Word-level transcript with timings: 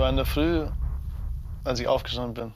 war 0.00 0.08
in 0.08 0.16
der 0.16 0.24
Früh, 0.24 0.66
als 1.62 1.78
ich 1.78 1.86
aufgestanden 1.86 2.32
bin. 2.32 2.54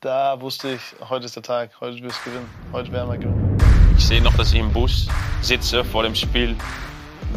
Da 0.00 0.40
wusste 0.40 0.72
ich, 0.72 0.80
heute 1.08 1.26
ist 1.26 1.36
der 1.36 1.44
Tag, 1.44 1.70
heute 1.80 2.02
wirst 2.02 2.18
du 2.24 2.30
gewinnen, 2.30 2.50
heute 2.72 2.90
werden 2.90 3.08
wir 3.08 3.18
gewinnen. 3.18 3.58
Ich 3.96 4.04
sehe 4.04 4.20
noch, 4.20 4.34
dass 4.34 4.52
ich 4.52 4.58
im 4.58 4.72
Bus 4.72 5.06
sitze 5.40 5.84
vor 5.84 6.02
dem 6.02 6.16
Spiel. 6.16 6.56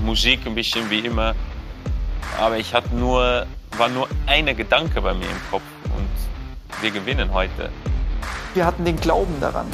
Musik 0.03 0.39
ein 0.47 0.55
bisschen 0.55 0.89
wie 0.89 1.01
immer. 1.01 1.35
Aber 2.39 2.57
ich 2.57 2.73
hatte 2.73 2.95
nur, 2.95 3.45
war 3.77 3.89
nur 3.89 4.09
eine 4.25 4.55
Gedanke 4.55 5.01
bei 5.01 5.13
mir 5.13 5.29
im 5.29 5.51
Kopf 5.51 5.63
und 5.95 6.81
wir 6.81 6.89
gewinnen 6.89 7.31
heute. 7.31 7.69
Wir 8.55 8.65
hatten 8.65 8.85
den 8.85 8.99
Glauben 8.99 9.39
daran. 9.39 9.67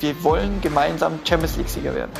Wir 0.00 0.24
wollen 0.24 0.62
gemeinsam 0.62 1.20
Champions 1.28 1.58
League-Sieger 1.58 1.94
werden. 1.94 2.12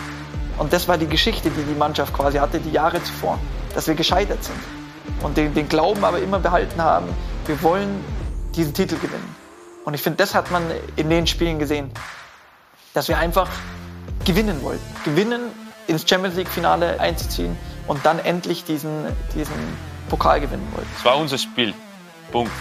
Und 0.59 0.75
das 0.75 0.87
war 0.89 0.99
die 0.99 1.07
Geschichte, 1.07 1.49
die 1.51 1.62
die 1.62 1.79
Mannschaft 1.79 2.12
quasi 2.12 2.37
hatte, 2.37 2.61
die 2.61 2.73
Jahre 2.73 3.03
zuvor, 3.03 3.39
dass 3.75 3.87
wir 3.87 3.95
gescheitert 3.95 4.45
sind. 4.45 4.59
Und 5.22 5.36
den, 5.36 5.54
den 5.54 5.68
Glauben 5.68 6.04
aber 6.04 6.21
immer 6.21 6.39
behalten 6.39 6.82
haben, 6.82 7.07
wir 7.46 7.63
wollen 7.63 8.04
diesen 8.54 8.75
Titel 8.75 8.96
gewinnen. 8.96 9.35
Und 9.85 9.94
ich 9.94 10.03
finde, 10.03 10.18
das 10.18 10.35
hat 10.35 10.50
man 10.50 10.63
in 10.96 11.08
den 11.11 11.27
Spielen 11.27 11.58
gesehen, 11.58 11.91
dass 12.94 13.08
wir 13.08 13.18
einfach 13.18 13.49
gewinnen 14.25 14.63
wollten. 14.63 14.85
Gewinnen, 15.04 15.41
ins 15.86 16.08
Champions 16.08 16.36
League-Finale 16.36 17.00
einzuziehen 17.00 17.57
und 17.86 18.04
dann 18.04 18.18
endlich 18.18 18.64
diesen, 18.64 19.07
diesen 19.35 19.54
Pokal 20.11 20.41
gewinnen 20.41 20.67
wollten. 20.75 20.89
Es 20.96 21.04
war 21.04 21.17
unser 21.17 21.39
Spiel. 21.39 21.75
Punkt. 22.30 22.53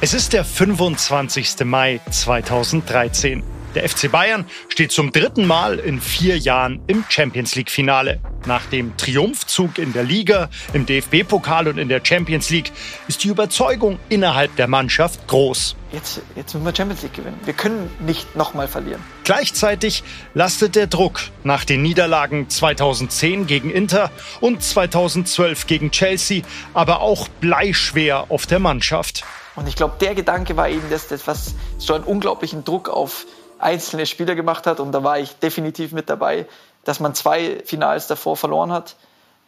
Es 0.00 0.14
ist 0.14 0.32
der 0.32 0.44
25. 0.44 1.64
Mai 1.64 2.00
2013. 2.10 3.42
Der 3.74 3.88
FC 3.88 4.10
Bayern 4.10 4.46
steht 4.68 4.92
zum 4.92 5.12
dritten 5.12 5.46
Mal 5.46 5.78
in 5.78 6.00
vier 6.00 6.38
Jahren 6.38 6.80
im 6.86 7.04
Champions 7.08 7.54
League-Finale. 7.54 8.20
Nach 8.46 8.64
dem 8.66 8.96
Triumphzug 8.96 9.78
in 9.78 9.92
der 9.92 10.04
Liga, 10.04 10.48
im 10.72 10.86
DFB-Pokal 10.86 11.68
und 11.68 11.78
in 11.78 11.88
der 11.88 12.00
Champions 12.02 12.48
League 12.50 12.72
ist 13.08 13.24
die 13.24 13.28
Überzeugung 13.28 13.98
innerhalb 14.08 14.54
der 14.56 14.68
Mannschaft 14.68 15.26
groß. 15.26 15.76
Jetzt, 15.92 16.22
jetzt 16.36 16.54
müssen 16.54 16.64
wir 16.64 16.74
Champions 16.74 17.02
League 17.02 17.14
gewinnen. 17.14 17.38
Wir 17.44 17.54
können 17.54 17.90
nicht 18.00 18.36
nochmal 18.36 18.68
verlieren. 18.68 19.02
Gleichzeitig 19.24 20.04
lastet 20.34 20.74
der 20.74 20.86
Druck 20.86 21.20
nach 21.44 21.64
den 21.64 21.82
Niederlagen 21.82 22.48
2010 22.48 23.46
gegen 23.46 23.70
Inter 23.70 24.10
und 24.40 24.62
2012 24.62 25.66
gegen 25.66 25.90
Chelsea 25.90 26.42
aber 26.74 27.00
auch 27.00 27.28
bleischwer 27.28 28.26
auf 28.30 28.46
der 28.46 28.58
Mannschaft. 28.58 29.24
Und 29.54 29.68
ich 29.68 29.76
glaube, 29.76 29.96
der 30.00 30.14
Gedanke 30.14 30.56
war 30.56 30.68
eben 30.68 30.88
das, 30.90 31.08
das, 31.08 31.26
was 31.26 31.54
so 31.78 31.94
einen 31.94 32.04
unglaublichen 32.04 32.64
Druck 32.64 32.88
auf 32.88 33.26
einzelne 33.58 34.06
Spieler 34.06 34.34
gemacht 34.34 34.66
hat. 34.66 34.80
Und 34.80 34.92
da 34.92 35.02
war 35.02 35.18
ich 35.18 35.38
definitiv 35.38 35.92
mit 35.92 36.08
dabei, 36.08 36.46
dass 36.84 37.00
man 37.00 37.14
zwei 37.14 37.62
Finals 37.64 38.06
davor 38.06 38.36
verloren 38.36 38.72
hat. 38.72 38.96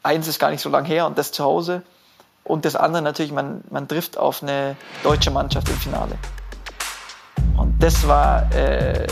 Eins 0.02 0.28
ist 0.28 0.38
gar 0.38 0.50
nicht 0.50 0.60
so 0.60 0.68
lang 0.68 0.84
her 0.84 1.06
und 1.06 1.18
das 1.18 1.32
zu 1.32 1.44
Hause. 1.44 1.82
Und 2.44 2.64
das 2.64 2.76
andere 2.76 3.02
natürlich, 3.02 3.32
man, 3.32 3.62
man 3.70 3.88
trifft 3.88 4.16
auf 4.16 4.42
eine 4.42 4.76
deutsche 5.02 5.30
Mannschaft 5.30 5.68
im 5.68 5.76
Finale. 5.76 6.16
Und 7.56 7.82
das 7.82 8.08
war, 8.08 8.50
äh, 8.54 9.06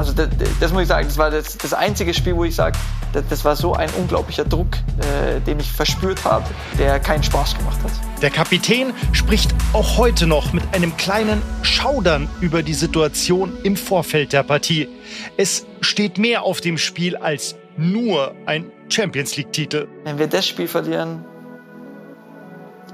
also 0.00 0.14
das, 0.14 0.28
das, 0.58 0.72
muss 0.72 0.82
ich 0.82 0.88
sagen, 0.88 1.06
das 1.06 1.18
war 1.18 1.30
das, 1.30 1.58
das 1.58 1.74
einzige 1.74 2.14
Spiel, 2.14 2.34
wo 2.34 2.44
ich 2.44 2.54
sage, 2.54 2.78
das, 3.12 3.22
das, 3.28 3.44
war 3.44 3.54
so 3.54 3.74
ein 3.74 3.90
unglaublicher 3.98 4.46
Druck, 4.46 4.68
äh, 4.98 5.40
den 5.40 5.60
ich 5.60 5.70
verspürt 5.70 6.24
habe, 6.24 6.46
der 6.78 6.98
keinen 7.00 7.22
Spaß 7.22 7.58
gemacht 7.58 7.76
hat. 7.84 8.22
Der 8.22 8.30
Kapitän 8.30 8.94
spricht 9.12 9.50
auch 9.74 9.98
heute 9.98 10.26
noch 10.26 10.54
mit 10.54 10.64
einem 10.72 10.96
kleinen 10.96 11.42
Schaudern 11.60 12.30
über 12.40 12.62
die 12.62 12.72
Situation 12.72 13.52
im 13.62 13.76
Vorfeld 13.76 14.32
der 14.32 14.42
Partie. 14.42 14.88
Es 15.36 15.66
steht 15.82 16.16
mehr 16.16 16.44
auf 16.44 16.62
dem 16.62 16.78
Spiel 16.78 17.16
als 17.16 17.56
nur 17.76 18.34
ein 18.46 18.72
Champions 18.88 19.36
League-Titel. 19.36 19.86
Wenn 20.04 20.18
wir 20.18 20.28
das 20.28 20.46
Spiel 20.46 20.66
verlieren, 20.66 21.26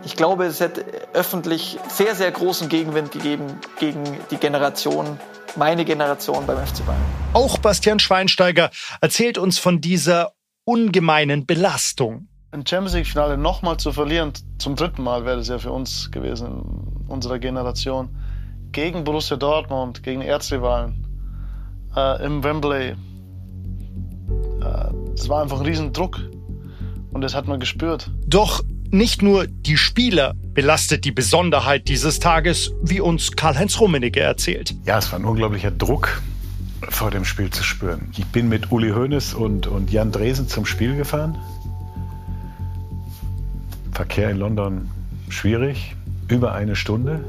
ich 0.04 0.16
glaube, 0.16 0.46
es 0.46 0.58
hätte 0.58 0.84
öffentlich 1.12 1.78
sehr, 1.88 2.16
sehr 2.16 2.32
großen 2.32 2.68
Gegenwind 2.68 3.12
gegeben 3.12 3.60
gegen 3.78 4.02
die 4.32 4.38
Generation, 4.38 5.20
meine 5.56 5.84
Generation 5.84 6.46
beim 6.46 6.58
FC 6.58 6.84
Bayern. 6.86 7.00
Auch 7.32 7.58
Bastian 7.58 7.98
Schweinsteiger 7.98 8.70
erzählt 9.00 9.38
uns 9.38 9.58
von 9.58 9.80
dieser 9.80 10.32
ungemeinen 10.64 11.46
Belastung 11.46 12.28
ein 12.56 12.66
Champions 12.66 12.94
League-Finale 12.94 13.36
nochmal 13.36 13.76
zu 13.76 13.92
verlieren, 13.92 14.32
zum 14.58 14.76
dritten 14.76 15.02
Mal 15.02 15.24
wäre 15.24 15.36
das 15.36 15.48
ja 15.48 15.58
für 15.58 15.72
uns 15.72 16.10
gewesen, 16.10 16.46
in 16.46 17.06
unserer 17.06 17.38
Generation, 17.38 18.16
gegen 18.72 19.04
Borussia 19.04 19.36
Dortmund, 19.36 20.02
gegen 20.02 20.22
Erzrivalen 20.22 21.06
äh, 21.94 22.24
im 22.24 22.42
Wembley. 22.42 22.90
Äh, 22.90 22.96
das 25.14 25.28
war 25.28 25.42
einfach 25.42 25.60
ein 25.60 25.66
Riesendruck 25.66 26.18
und 27.12 27.20
das 27.20 27.34
hat 27.34 27.46
man 27.46 27.60
gespürt. 27.60 28.10
Doch 28.26 28.62
nicht 28.92 29.22
nur 29.22 29.46
die 29.46 29.76
Spieler 29.76 30.34
belastet 30.54 31.04
die 31.04 31.12
Besonderheit 31.12 31.88
dieses 31.88 32.18
Tages, 32.18 32.72
wie 32.82 33.00
uns 33.00 33.32
Karl-Heinz 33.32 33.78
Rummenigge 33.80 34.20
erzählt. 34.20 34.74
Ja, 34.84 34.98
es 34.98 35.12
war 35.12 35.18
ein 35.18 35.24
unglaublicher 35.24 35.70
Druck 35.70 36.22
vor 36.88 37.10
dem 37.10 37.24
Spiel 37.24 37.50
zu 37.50 37.62
spüren. 37.62 38.08
Ich 38.16 38.26
bin 38.26 38.48
mit 38.48 38.70
Uli 38.70 38.90
Hoeneß 38.90 39.34
und, 39.34 39.66
und 39.66 39.90
Jan 39.90 40.12
Dresen 40.12 40.48
zum 40.48 40.66
Spiel 40.66 40.96
gefahren. 40.96 41.36
Verkehr 43.92 44.30
in 44.30 44.38
London 44.38 44.90
schwierig, 45.28 45.96
über 46.28 46.52
eine 46.52 46.76
Stunde. 46.76 47.24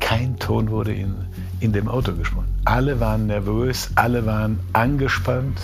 Kein 0.00 0.38
Ton 0.38 0.70
wurde 0.70 0.94
in, 0.94 1.14
in 1.60 1.72
dem 1.72 1.88
Auto 1.88 2.12
gesprochen. 2.12 2.48
Alle 2.64 3.00
waren 3.00 3.26
nervös, 3.26 3.90
alle 3.94 4.26
waren 4.26 4.60
angespannt, 4.72 5.58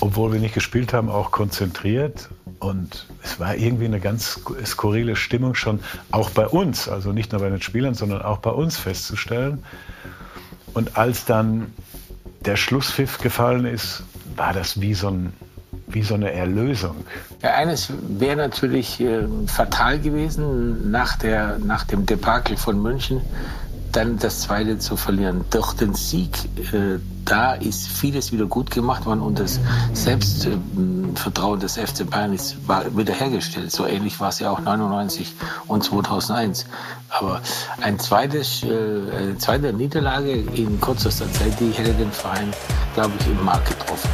obwohl 0.00 0.32
wir 0.32 0.40
nicht 0.40 0.54
gespielt 0.54 0.92
haben, 0.92 1.08
auch 1.08 1.30
konzentriert. 1.30 2.28
Und 2.58 3.06
es 3.22 3.38
war 3.38 3.54
irgendwie 3.54 3.84
eine 3.84 4.00
ganz 4.00 4.40
skurrile 4.64 5.16
Stimmung 5.16 5.54
schon 5.54 5.80
auch 6.10 6.30
bei 6.30 6.46
uns, 6.46 6.88
also 6.88 7.12
nicht 7.12 7.32
nur 7.32 7.40
bei 7.40 7.50
den 7.50 7.60
Spielern, 7.60 7.94
sondern 7.94 8.22
auch 8.22 8.38
bei 8.38 8.50
uns 8.50 8.78
festzustellen. 8.78 9.62
Und 10.72 10.96
als 10.96 11.24
dann 11.24 11.72
der 12.44 12.56
Schlusspfiff 12.56 13.18
gefallen 13.18 13.66
ist, 13.66 14.02
war 14.36 14.52
das 14.52 14.80
wie 14.80 14.94
so 14.94 15.08
ein 15.08 15.32
wie 15.88 16.02
so 16.02 16.14
eine 16.14 16.32
Erlösung. 16.32 16.96
Ja, 17.42 17.54
eines 17.54 17.92
wäre 18.08 18.36
natürlich 18.36 19.00
äh, 19.00 19.26
fatal 19.46 20.00
gewesen, 20.00 20.90
nach, 20.90 21.16
der, 21.16 21.58
nach 21.58 21.84
dem 21.84 22.06
Debakel 22.06 22.56
von 22.56 22.80
München 22.82 23.20
dann 23.96 24.18
das 24.18 24.42
zweite 24.42 24.78
zu 24.78 24.96
verlieren. 24.96 25.44
Durch 25.50 25.72
den 25.72 25.94
Sieg, 25.94 26.30
äh, 26.72 26.98
da 27.24 27.54
ist 27.54 27.88
vieles 27.88 28.30
wieder 28.30 28.44
gut 28.44 28.70
gemacht 28.70 29.06
worden 29.06 29.20
und 29.20 29.38
das 29.38 29.58
Selbstvertrauen 29.94 31.60
des 31.60 31.78
FC 31.78 32.08
Bayern 32.08 32.34
ist, 32.34 32.56
wiederhergestellt. 32.94 33.72
So 33.72 33.86
ähnlich 33.86 34.20
war 34.20 34.28
es 34.28 34.38
ja 34.38 34.50
auch 34.50 34.60
99 34.60 35.34
und 35.66 35.82
2001. 35.82 36.66
Aber 37.08 37.40
ein 37.80 37.98
zweites, 37.98 38.62
äh, 38.62 38.66
eine 38.66 39.38
zweite 39.38 39.72
Niederlage 39.72 40.32
in 40.32 40.78
kurzer 40.80 41.10
Zeit, 41.10 41.32
die 41.58 41.70
hätte 41.70 41.94
den 41.94 42.12
Verein, 42.12 42.52
glaube 42.94 43.12
ich, 43.18 43.26
im 43.26 43.42
Markt 43.44 43.68
getroffen. 43.68 44.10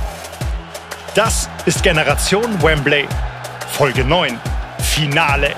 Das 1.15 1.49
ist 1.67 1.83
Generation 1.83 2.63
Wembley. 2.63 3.09
Folge 3.69 4.05
9. 4.05 4.39
Finale. 4.79 5.55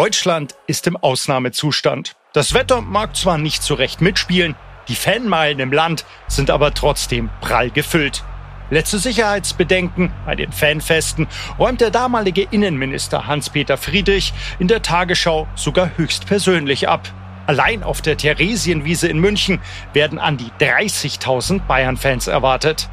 Deutschland 0.00 0.54
ist 0.66 0.86
im 0.86 0.96
Ausnahmezustand. 0.96 2.16
Das 2.32 2.54
Wetter 2.54 2.80
mag 2.80 3.14
zwar 3.16 3.36
nicht 3.36 3.62
so 3.62 3.74
recht 3.74 4.00
mitspielen, 4.00 4.56
die 4.88 4.94
Fanmeilen 4.94 5.60
im 5.60 5.74
Land 5.74 6.06
sind 6.26 6.48
aber 6.48 6.72
trotzdem 6.72 7.28
prall 7.42 7.68
gefüllt. 7.70 8.24
Letzte 8.70 8.98
Sicherheitsbedenken 8.98 10.10
bei 10.24 10.36
den 10.36 10.52
Fanfesten 10.52 11.28
räumt 11.58 11.82
der 11.82 11.90
damalige 11.90 12.48
Innenminister 12.50 13.26
Hans-Peter 13.26 13.76
Friedrich 13.76 14.32
in 14.58 14.68
der 14.68 14.80
Tagesschau 14.80 15.46
sogar 15.54 15.90
höchstpersönlich 15.98 16.88
ab. 16.88 17.06
Allein 17.46 17.82
auf 17.82 18.00
der 18.00 18.16
Theresienwiese 18.16 19.06
in 19.06 19.18
München 19.18 19.60
werden 19.92 20.18
an 20.18 20.38
die 20.38 20.50
30.000 20.60 21.66
Bayern-Fans 21.66 22.26
erwartet. 22.26 22.88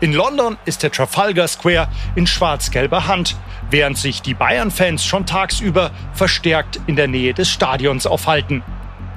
In 0.00 0.14
London 0.14 0.56
ist 0.64 0.82
der 0.82 0.90
Trafalgar 0.90 1.46
Square 1.46 1.88
in 2.14 2.26
schwarz-gelber 2.26 3.06
Hand, 3.06 3.36
während 3.68 3.98
sich 3.98 4.22
die 4.22 4.32
Bayern-Fans 4.32 5.04
schon 5.04 5.26
tagsüber 5.26 5.90
verstärkt 6.14 6.80
in 6.86 6.96
der 6.96 7.06
Nähe 7.06 7.34
des 7.34 7.50
Stadions 7.50 8.06
aufhalten. 8.06 8.62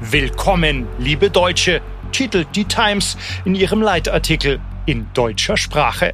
Willkommen, 0.02 0.86
liebe 1.00 1.30
Deutsche, 1.30 1.82
titelt 2.12 2.50
die 2.54 2.66
Times 2.66 3.16
in 3.46 3.56
ihrem 3.56 3.82
Leitartikel 3.82 4.60
in 4.86 5.08
deutscher 5.14 5.56
Sprache. 5.56 6.14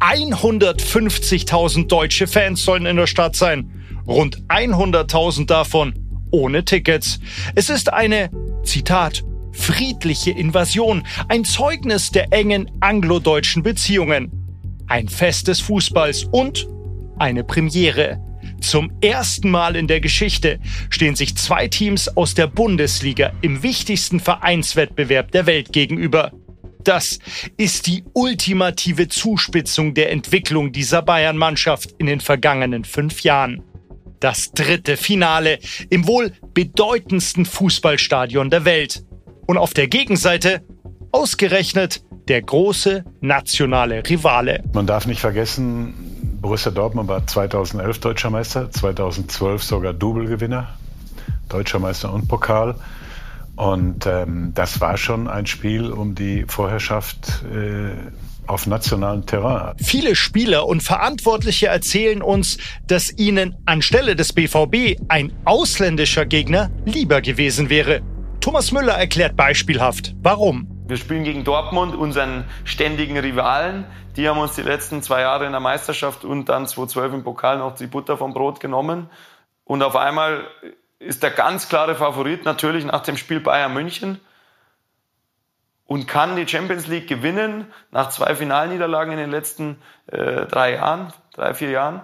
150.000 0.00 1.86
deutsche 1.86 2.26
Fans 2.26 2.64
sollen 2.64 2.86
in 2.86 2.96
der 2.96 3.06
Stadt 3.06 3.36
sein. 3.36 3.70
Rund 4.04 4.38
100.000 4.48 5.46
davon 5.46 5.94
ohne 6.32 6.64
Tickets. 6.64 7.20
Es 7.54 7.70
ist 7.70 7.92
eine, 7.92 8.30
Zitat, 8.64 9.22
friedliche 9.56 10.30
Invasion, 10.30 11.06
ein 11.28 11.44
Zeugnis 11.44 12.10
der 12.10 12.32
engen 12.32 12.70
anglo-deutschen 12.80 13.62
Beziehungen, 13.62 14.30
ein 14.86 15.08
Fest 15.08 15.48
des 15.48 15.60
Fußballs 15.60 16.24
und 16.24 16.68
eine 17.18 17.42
Premiere. 17.44 18.20
Zum 18.60 18.92
ersten 19.00 19.50
Mal 19.50 19.76
in 19.76 19.86
der 19.86 20.00
Geschichte 20.00 20.58
stehen 20.90 21.16
sich 21.16 21.36
zwei 21.36 21.68
Teams 21.68 22.16
aus 22.16 22.34
der 22.34 22.46
Bundesliga 22.46 23.32
im 23.42 23.62
wichtigsten 23.62 24.20
Vereinswettbewerb 24.20 25.30
der 25.32 25.46
Welt 25.46 25.72
gegenüber. 25.72 26.32
Das 26.84 27.18
ist 27.56 27.88
die 27.88 28.04
ultimative 28.12 29.08
Zuspitzung 29.08 29.94
der 29.94 30.12
Entwicklung 30.12 30.70
dieser 30.70 31.02
Bayern-Mannschaft 31.02 31.96
in 31.98 32.06
den 32.06 32.20
vergangenen 32.20 32.84
fünf 32.84 33.22
Jahren. 33.22 33.62
Das 34.20 34.52
dritte 34.52 34.96
Finale 34.96 35.58
im 35.90 36.06
wohl 36.06 36.32
bedeutendsten 36.54 37.44
Fußballstadion 37.44 38.50
der 38.50 38.64
Welt. 38.64 39.04
Und 39.46 39.58
auf 39.58 39.74
der 39.74 39.88
Gegenseite 39.88 40.62
ausgerechnet 41.12 42.02
der 42.28 42.42
große 42.42 43.04
nationale 43.20 44.02
Rivale. 44.08 44.64
Man 44.72 44.86
darf 44.86 45.06
nicht 45.06 45.20
vergessen, 45.20 45.94
Borussia 46.40 46.72
Dortmund 46.72 47.08
war 47.08 47.26
2011 47.26 48.00
Deutscher 48.00 48.30
Meister, 48.30 48.70
2012 48.70 49.62
sogar 49.62 49.92
Double-Gewinner, 49.92 50.68
Deutscher 51.48 51.78
Meister 51.78 52.12
und 52.12 52.28
Pokal. 52.28 52.74
Und 53.54 54.06
ähm, 54.06 54.52
das 54.54 54.80
war 54.80 54.98
schon 54.98 55.28
ein 55.28 55.46
Spiel 55.46 55.90
um 55.90 56.14
die 56.14 56.44
Vorherrschaft 56.46 57.42
äh, 57.52 57.92
auf 58.46 58.66
nationalem 58.66 59.24
Terrain. 59.26 59.74
Viele 59.78 60.14
Spieler 60.14 60.66
und 60.66 60.82
Verantwortliche 60.82 61.68
erzählen 61.68 62.22
uns, 62.22 62.58
dass 62.86 63.16
ihnen 63.16 63.56
anstelle 63.64 64.14
des 64.14 64.32
BVB 64.32 65.00
ein 65.08 65.32
ausländischer 65.44 66.26
Gegner 66.26 66.70
lieber 66.84 67.22
gewesen 67.22 67.70
wäre. 67.70 68.02
Thomas 68.46 68.70
Müller 68.70 68.92
erklärt 68.92 69.34
beispielhaft, 69.34 70.14
warum. 70.22 70.68
Wir 70.86 70.96
spielen 70.96 71.24
gegen 71.24 71.42
Dortmund, 71.42 71.96
unseren 71.96 72.44
ständigen 72.64 73.18
Rivalen. 73.18 73.86
Die 74.16 74.28
haben 74.28 74.38
uns 74.38 74.54
die 74.54 74.62
letzten 74.62 75.02
zwei 75.02 75.22
Jahre 75.22 75.46
in 75.46 75.50
der 75.50 75.60
Meisterschaft 75.60 76.24
und 76.24 76.48
dann 76.48 76.68
2012 76.68 77.14
im 77.14 77.24
Pokal 77.24 77.58
noch 77.58 77.74
die 77.74 77.88
Butter 77.88 78.16
vom 78.16 78.34
Brot 78.34 78.60
genommen. 78.60 79.10
Und 79.64 79.82
auf 79.82 79.96
einmal 79.96 80.46
ist 81.00 81.24
der 81.24 81.32
ganz 81.32 81.68
klare 81.68 81.96
Favorit 81.96 82.44
natürlich 82.44 82.84
nach 82.84 83.00
dem 83.00 83.16
Spiel 83.16 83.40
Bayern 83.40 83.74
München 83.74 84.20
und 85.86 86.06
kann 86.06 86.36
die 86.36 86.46
Champions 86.46 86.86
League 86.86 87.08
gewinnen 87.08 87.66
nach 87.90 88.10
zwei 88.10 88.36
Finalniederlagen 88.36 89.10
in 89.10 89.18
den 89.18 89.32
letzten 89.32 89.82
äh, 90.06 90.46
drei 90.46 90.74
Jahren, 90.74 91.12
drei, 91.34 91.52
vier 91.52 91.70
Jahren 91.70 92.02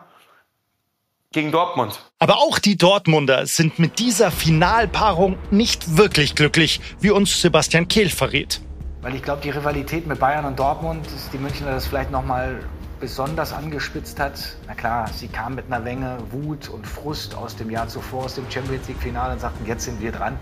gegen 1.33 1.53
Dortmund. 1.53 2.01
Aber 2.19 2.39
auch 2.39 2.59
die 2.59 2.77
Dortmunder 2.77 3.47
sind 3.47 3.79
mit 3.79 3.99
dieser 3.99 4.31
Finalpaarung 4.31 5.37
nicht 5.51 5.97
wirklich 5.97 6.35
glücklich, 6.35 6.81
wie 7.01 7.11
uns 7.11 7.41
Sebastian 7.41 7.89
Kehl 7.89 8.11
verrät. 8.11 8.61
Weil 9.01 9.15
ich 9.15 9.23
glaube, 9.23 9.43
die 9.43 9.51
Rivalität 9.51 10.07
mit 10.07 10.21
Bayern 10.21 10.45
und 10.45 10.59
Dortmund, 10.59 11.05
dass 11.07 11.31
die 11.31 11.39
Münchner 11.39 11.73
das 11.73 11.87
vielleicht 11.87 12.11
noch 12.11 12.25
mal 12.25 12.61
besonders 13.01 13.53
angespitzt 13.53 14.21
hat. 14.21 14.57
Na 14.69 14.75
klar, 14.75 15.11
sie 15.13 15.27
kamen 15.27 15.57
mit 15.57 15.67
einer 15.67 15.81
Menge 15.81 16.19
Wut 16.31 16.69
und 16.69 16.87
Frust 16.87 17.35
aus 17.35 17.57
dem 17.57 17.69
Jahr 17.69 17.89
zuvor, 17.89 18.27
aus 18.27 18.37
dem 18.37 18.49
Champions 18.49 18.87
League-Finale 18.87 19.33
und 19.33 19.41
sagten, 19.41 19.67
jetzt 19.67 19.85
sind 19.85 20.01
wir 20.01 20.13
dran. 20.13 20.39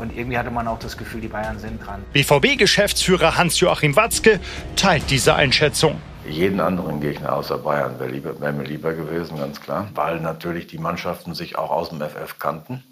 Und 0.00 0.16
irgendwie 0.16 0.38
hatte 0.38 0.50
man 0.50 0.66
auch 0.66 0.78
das 0.78 0.96
Gefühl, 0.96 1.20
die 1.20 1.28
Bayern 1.28 1.58
sind 1.58 1.86
dran. 1.86 2.02
BVB-Geschäftsführer 2.14 3.36
Hans-Joachim 3.36 3.96
Watzke 3.96 4.40
teilt 4.74 5.10
diese 5.10 5.34
Einschätzung. 5.34 6.00
Jeden 6.26 6.60
anderen 6.60 7.00
Gegner 7.00 7.34
außer 7.34 7.58
Bayern 7.58 8.00
wäre 8.00 8.40
wär 8.40 8.52
mir 8.52 8.64
lieber 8.64 8.94
gewesen, 8.94 9.38
ganz 9.38 9.60
klar. 9.60 9.88
Weil 9.94 10.20
natürlich 10.20 10.66
die 10.66 10.78
Mannschaften 10.78 11.34
sich 11.34 11.58
auch 11.58 11.70
aus 11.70 11.90
dem 11.90 12.00
FF 12.00 12.38
kannten. 12.38 12.82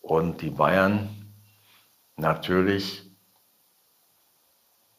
Und 0.00 0.42
die 0.42 0.50
Bayern 0.50 1.08
natürlich 2.16 3.08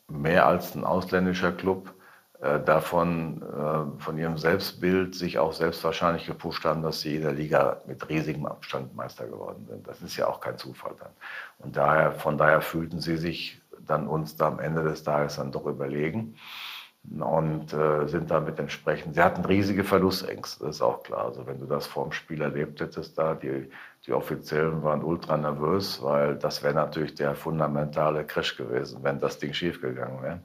mehr 0.07 0.45
als 0.45 0.75
ein 0.75 0.85
ausländischer 0.85 1.51
Club 1.51 1.93
äh, 2.39 2.59
davon, 2.59 3.41
äh, 3.41 4.01
von 4.01 4.17
ihrem 4.17 4.37
Selbstbild 4.37 5.15
sich 5.15 5.39
auch 5.39 5.53
selbst 5.53 5.83
wahrscheinlich 5.83 6.27
gepusht 6.27 6.65
haben, 6.65 6.83
dass 6.83 7.01
sie 7.01 7.15
in 7.15 7.23
der 7.23 7.31
Liga 7.31 7.81
mit 7.87 8.07
riesigem 8.09 8.45
Abstand 8.45 8.95
Meister 8.95 9.25
geworden 9.25 9.65
sind. 9.67 9.87
Das 9.87 10.01
ist 10.01 10.17
ja 10.17 10.27
auch 10.27 10.39
kein 10.39 10.57
Zufall 10.57 10.93
dann. 10.99 11.11
Und 11.59 11.75
daher, 11.75 12.11
von 12.11 12.37
daher 12.37 12.61
fühlten 12.61 12.99
sie 12.99 13.17
sich 13.17 13.61
dann 13.79 14.07
uns 14.07 14.35
da 14.35 14.49
am 14.49 14.59
Ende 14.59 14.83
des 14.83 15.03
Tages 15.03 15.37
dann 15.37 15.51
doch 15.51 15.65
überlegen 15.65 16.35
und 17.19 17.73
äh, 17.73 18.05
sind 18.07 18.29
damit 18.29 18.59
entsprechend, 18.59 19.15
sie 19.15 19.23
hatten 19.23 19.45
riesige 19.45 19.83
Verlustängste, 19.83 20.65
das 20.65 20.75
ist 20.75 20.81
auch 20.81 21.03
klar. 21.03 21.25
Also 21.25 21.47
wenn 21.47 21.59
du 21.59 21.65
das 21.65 21.87
vorm 21.87 22.11
Spiel 22.11 22.41
erlebt 22.41 22.81
hättest 22.81 23.17
da, 23.17 23.33
die, 23.33 23.69
die 24.05 24.13
Offiziellen 24.13 24.83
waren 24.83 25.03
ultra 25.03 25.37
nervös, 25.37 26.03
weil 26.03 26.35
das 26.35 26.63
wäre 26.63 26.73
natürlich 26.73 27.15
der 27.15 27.33
fundamentale 27.33 28.25
Crash 28.25 28.57
gewesen, 28.57 28.99
wenn 29.03 29.19
das 29.19 29.39
Ding 29.39 29.53
schiefgegangen 29.53 30.21
wäre. 30.21 30.39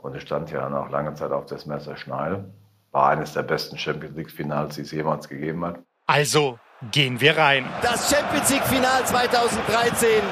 Und 0.00 0.14
es 0.14 0.22
stand 0.22 0.50
ja 0.50 0.68
noch 0.68 0.90
lange 0.90 1.14
Zeit 1.14 1.32
auf 1.32 1.46
das 1.46 1.66
Messerschneide. 1.66 2.44
War 2.92 3.10
eines 3.10 3.32
der 3.32 3.42
besten 3.42 3.76
Champions 3.76 4.16
League-Finals, 4.16 4.76
die 4.76 4.82
es 4.82 4.92
jemals 4.92 5.28
gegeben 5.28 5.64
hat. 5.64 5.80
Also 6.06 6.58
gehen 6.92 7.20
wir 7.20 7.36
rein. 7.36 7.66
Das 7.82 8.10
Champions 8.10 8.48
League-Final 8.48 9.04
2013 9.04 10.22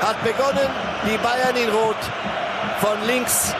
hat 0.00 0.22
begonnen. 0.24 0.68
Die 1.04 1.16
Bayern 1.18 1.56
in 1.56 1.70
Rot 1.70 1.96
von 2.80 3.06
links 3.06 3.54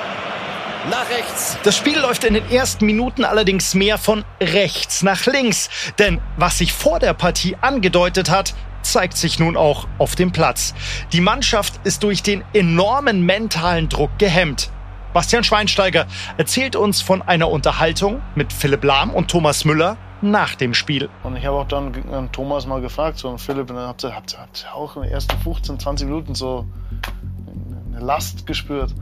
nach 0.91 1.09
rechts. 1.11 1.57
Das 1.63 1.77
Spiel 1.77 1.99
läuft 1.99 2.25
in 2.25 2.35
den 2.35 2.51
ersten 2.51 2.85
Minuten 2.85 3.25
allerdings 3.25 3.75
mehr 3.75 3.99
von 3.99 4.25
rechts 4.41 5.03
nach 5.03 5.27
links. 5.27 5.71
Denn 5.99 6.21
was 6.37 6.59
sich 6.59 6.73
vor 6.73 6.99
der 6.99 7.15
Partie 7.15 7.57
angedeutet 7.61 8.31
hat, 8.31 8.55
zeigt 8.83 9.17
sich 9.17 9.39
nun 9.39 9.57
auch 9.57 9.87
auf 9.99 10.17
dem 10.17 10.33
Platz. 10.33 10.75
Die 11.13 11.21
Mannschaft 11.21 11.75
ist 11.85 12.03
durch 12.03 12.23
den 12.23 12.45
enormen 12.53 13.23
mentalen 13.23 13.89
Druck 13.89 14.11
gehemmt. 14.19 14.71
Bastian 15.17 15.45
Schweinsteiger 15.45 16.05
erzählt 16.37 16.77
uns 16.77 17.01
von 17.01 17.23
einer 17.23 17.51
Unterhaltung 17.51 18.21
mit 18.35 18.53
Philipp 18.53 18.85
Lahm 18.85 19.15
und 19.15 19.31
Thomas 19.31 19.65
Müller 19.65 19.97
nach 20.21 20.57
dem 20.57 20.75
Spiel. 20.75 21.09
Und 21.23 21.37
ich 21.37 21.47
habe 21.47 21.57
auch 21.57 21.67
dann 21.67 21.95
äh, 21.95 22.29
Thomas 22.33 22.67
mal 22.67 22.83
gefragt, 22.83 23.17
so 23.17 23.35
Philipp, 23.39 23.73
habt 23.73 24.05
ihr, 24.05 24.15
habt, 24.15 24.35
ihr, 24.35 24.41
habt 24.41 24.67
ihr 24.67 24.77
auch 24.77 24.95
in 24.97 25.05
den 25.05 25.13
ersten 25.13 25.39
15, 25.39 25.81
20 25.81 26.07
Minuten 26.07 26.35
so 26.35 26.67
eine 27.95 28.05
Last 28.05 28.45
gespürt? 28.45 28.95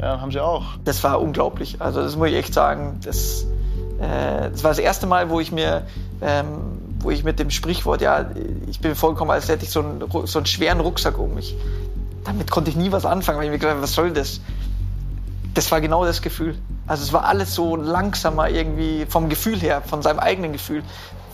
Ja, 0.00 0.18
haben 0.22 0.32
sie 0.32 0.40
auch. 0.40 0.64
Das 0.86 1.04
war 1.04 1.20
unglaublich. 1.20 1.82
Also 1.82 2.00
das 2.00 2.16
muss 2.16 2.28
ich 2.28 2.36
echt 2.36 2.54
sagen. 2.54 3.00
Das, 3.04 3.44
äh, 4.00 4.48
das 4.50 4.64
war 4.64 4.70
das 4.70 4.78
erste 4.78 5.06
Mal, 5.06 5.28
wo 5.28 5.38
ich 5.38 5.52
mir, 5.52 5.86
ähm, 6.22 6.78
wo 7.00 7.10
ich 7.10 7.24
mit 7.24 7.38
dem 7.38 7.50
Sprichwort, 7.50 8.00
ja, 8.00 8.30
ich 8.70 8.80
bin 8.80 8.94
vollkommen, 8.94 9.32
als 9.32 9.50
hätte 9.50 9.66
ich 9.66 9.70
so 9.70 9.80
einen, 9.80 10.02
so 10.24 10.38
einen 10.38 10.46
schweren 10.46 10.80
Rucksack 10.80 11.18
um 11.18 11.34
mich. 11.34 11.54
Damit 12.24 12.50
konnte 12.50 12.70
ich 12.70 12.76
nie 12.76 12.90
was 12.90 13.04
anfangen, 13.04 13.36
weil 13.36 13.44
ich 13.44 13.50
mir 13.50 13.58
gedacht 13.58 13.74
habe, 13.74 13.82
was 13.82 13.92
soll 13.92 14.12
das? 14.12 14.40
Das 15.54 15.70
war 15.70 15.80
genau 15.80 16.04
das 16.04 16.22
Gefühl. 16.22 16.56
Also 16.86 17.02
es 17.02 17.12
war 17.12 17.24
alles 17.24 17.54
so 17.54 17.76
langsamer 17.76 18.48
irgendwie 18.48 19.06
vom 19.06 19.28
Gefühl 19.28 19.60
her, 19.60 19.82
von 19.82 20.02
seinem 20.02 20.18
eigenen 20.18 20.52
Gefühl. 20.52 20.82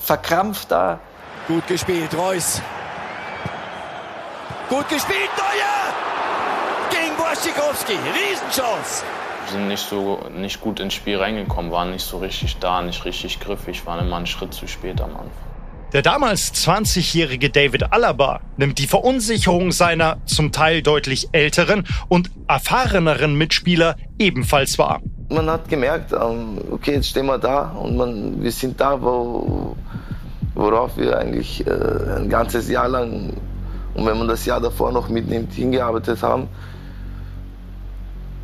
Verkrampfter. 0.01 1.01
Gut 1.47 1.67
gespielt, 1.67 2.17
Reus. 2.17 2.63
Gut 4.69 4.89
gespielt, 4.89 5.31
Neuer! 5.37 5.95
Gegen 6.91 7.19
Wojciechowski, 7.19 7.93
Riesenchance. 7.93 9.05
Wir 9.45 9.53
sind 9.53 9.69
nicht 9.69 9.87
so 9.87 10.21
nicht 10.31 10.61
gut 10.63 10.81
ins 10.81 10.95
Spiel 10.95 11.19
reingekommen, 11.19 11.71
waren 11.71 11.91
nicht 11.91 12.05
so 12.05 12.17
richtig 12.19 12.57
da, 12.59 12.81
nicht 12.81 13.05
richtig 13.05 13.41
griffig, 13.41 13.85
waren 13.85 14.07
immer 14.07 14.17
einen 14.17 14.27
Schritt 14.27 14.55
zu 14.55 14.67
spät 14.67 15.03
am 15.03 15.11
Anfang. 15.11 15.54
Der 15.95 16.03
damals 16.03 16.53
20-jährige 16.53 17.51
David 17.51 17.93
Alaba 17.93 18.41
nimmt 18.57 18.81
die 18.81 18.89
Verunsicherung 18.89 19.71
seiner 19.71 20.17
zum 20.27 20.51
Teil 20.51 20.83
deutlich 20.83 21.29
älteren 21.31 21.87
und 22.09 22.33
erfahreneren 22.49 23.37
Mitspieler 23.37 23.95
ebenfalls 24.19 24.77
wahr. 24.77 25.01
Man 25.29 25.49
hat 25.49 25.69
gemerkt, 25.69 26.13
ähm, 26.13 26.59
okay, 26.73 26.95
jetzt 26.95 27.11
stehen 27.11 27.27
wir 27.27 27.39
da 27.39 27.69
und 27.69 27.97
man, 27.97 28.43
wir 28.43 28.51
sind 28.51 28.81
da, 28.81 29.01
wo, 29.01 29.77
worauf 30.57 30.97
wir 30.97 31.17
eigentlich 31.17 31.65
äh, 31.65 31.71
ein 31.71 32.29
ganzes 32.29 32.69
Jahr 32.69 32.89
lang 32.89 33.33
und 33.95 34.05
wenn 34.05 34.19
man 34.19 34.27
das 34.27 34.45
Jahr 34.47 34.61
davor 34.61 34.91
noch 34.91 35.09
mitnimmt, 35.09 35.53
hingearbeitet 35.53 36.21
haben, 36.25 36.49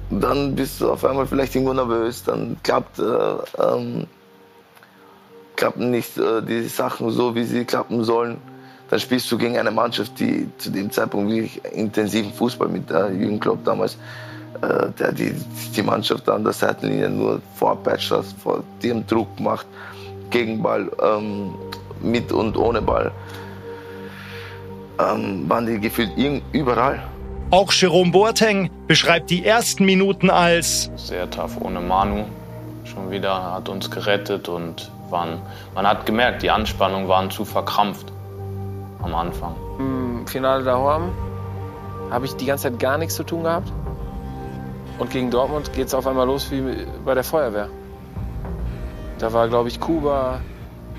dann 0.09 0.55
bist 0.55 0.81
du 0.81 0.93
auf 0.93 1.05
einmal 1.05 1.27
vielleicht 1.27 1.57
irgendwo 1.57 1.75
nervös, 1.75 2.23
dann 2.23 2.59
klappt 2.63 3.01
äh, 3.01 3.03
ähm, 3.61 4.07
klappen 5.61 5.91
nicht 5.91 6.17
äh, 6.17 6.43
die 6.43 6.63
Sachen 6.63 7.11
so, 7.11 7.35
wie 7.35 7.45
sie 7.45 7.65
klappen 7.65 8.03
sollen, 8.03 8.39
dann 8.89 8.99
spielst 8.99 9.31
du 9.31 9.37
gegen 9.37 9.59
eine 9.59 9.71
Mannschaft, 9.71 10.19
die 10.19 10.49
zu 10.57 10.71
dem 10.71 10.91
Zeitpunkt 10.91 11.31
wirklich 11.31 11.61
intensiven 11.73 12.33
Fußball 12.33 12.69
mit 12.69 12.89
der 12.89 13.13
Jürgen 13.13 13.39
Klopp 13.39 13.63
damals, 13.65 13.99
äh, 14.63 14.89
der 14.99 15.13
die, 15.13 15.35
die 15.77 15.83
Mannschaft 15.83 16.29
an 16.31 16.45
der 16.45 16.55
Seitenlinie 16.55 17.11
nur 17.11 17.43
vorpeitscht, 17.55 18.13
vor 18.43 18.65
dem 18.83 19.07
Druck 19.07 19.39
macht, 19.39 19.67
gegen 20.31 20.63
Ball, 20.63 20.91
ähm, 21.03 21.55
mit 22.03 22.33
und 22.33 22.57
ohne 22.57 22.81
Ball, 22.81 23.13
ähm, 24.99 25.45
waren 25.47 25.67
die 25.67 25.79
gefühlt 25.79 26.13
überall. 26.53 27.03
Auch 27.51 27.71
Jerome 27.71 28.13
Boateng 28.13 28.71
beschreibt 28.87 29.29
die 29.29 29.45
ersten 29.45 29.85
Minuten 29.85 30.31
als 30.31 30.91
sehr 30.97 31.29
tough 31.31 31.61
ohne 31.61 31.81
Manu. 31.81 32.25
Schon 32.85 33.11
wieder 33.11 33.53
hat 33.53 33.69
uns 33.69 33.91
gerettet 33.91 34.49
und 34.49 34.91
waren, 35.11 35.41
man 35.75 35.87
hat 35.87 36.07
gemerkt, 36.07 36.43
die 36.43 36.51
Anspannungen 36.51 37.09
waren 37.09 37.31
zu 37.31 37.45
verkrampft 37.45 38.13
am 39.03 39.15
Anfang. 39.15 39.55
Im 39.79 40.27
Finale 40.27 40.65
da 40.65 40.77
Horm 40.77 41.11
habe 42.11 42.27
ich 42.27 42.37
die 42.37 42.47
ganze 42.47 42.71
Zeit 42.71 42.79
gar 42.79 42.99
nichts 42.99 43.15
zu 43.15 43.25
tun 43.25 43.45
gehabt. 43.45 43.73
Und 44.99 45.11
gegen 45.11 45.31
Dortmund 45.31 45.73
geht 45.73 45.87
es 45.87 45.95
auf 45.95 46.07
einmal 46.07 46.27
los 46.27 46.51
wie 46.51 46.87
bei 47.05 47.15
der 47.15 47.25
Feuerwehr. 47.25 47.69
Da 49.19 49.33
war, 49.33 49.49
glaube 49.49 49.69
ich, 49.69 49.81
Kuba, 49.81 50.41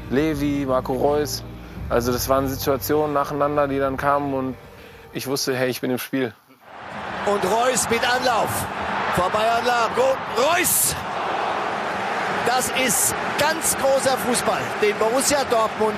Levi, 0.09 0.65
Marco 0.67 0.93
Reus. 0.93 1.43
Also 1.89 2.11
das 2.11 2.29
waren 2.29 2.47
Situationen 2.47 3.13
nacheinander, 3.13 3.67
die 3.67 3.79
dann 3.79 3.97
kamen 3.97 4.33
und 4.33 4.55
ich 5.13 5.27
wusste, 5.27 5.55
hey, 5.55 5.69
ich 5.69 5.81
bin 5.81 5.91
im 5.91 5.97
Spiel. 5.97 6.33
Und 7.25 7.43
Reus 7.43 7.89
mit 7.89 8.01
Anlauf. 8.01 8.65
Vorbei 9.15 9.51
an 9.51 9.65
Largo. 9.65 10.15
Reus! 10.37 10.95
Das 12.53 12.69
ist 12.85 13.15
ganz 13.39 13.77
großer 13.77 14.17
Fußball, 14.17 14.59
den 14.81 14.93
Borussia 14.99 15.37
Dortmund 15.49 15.97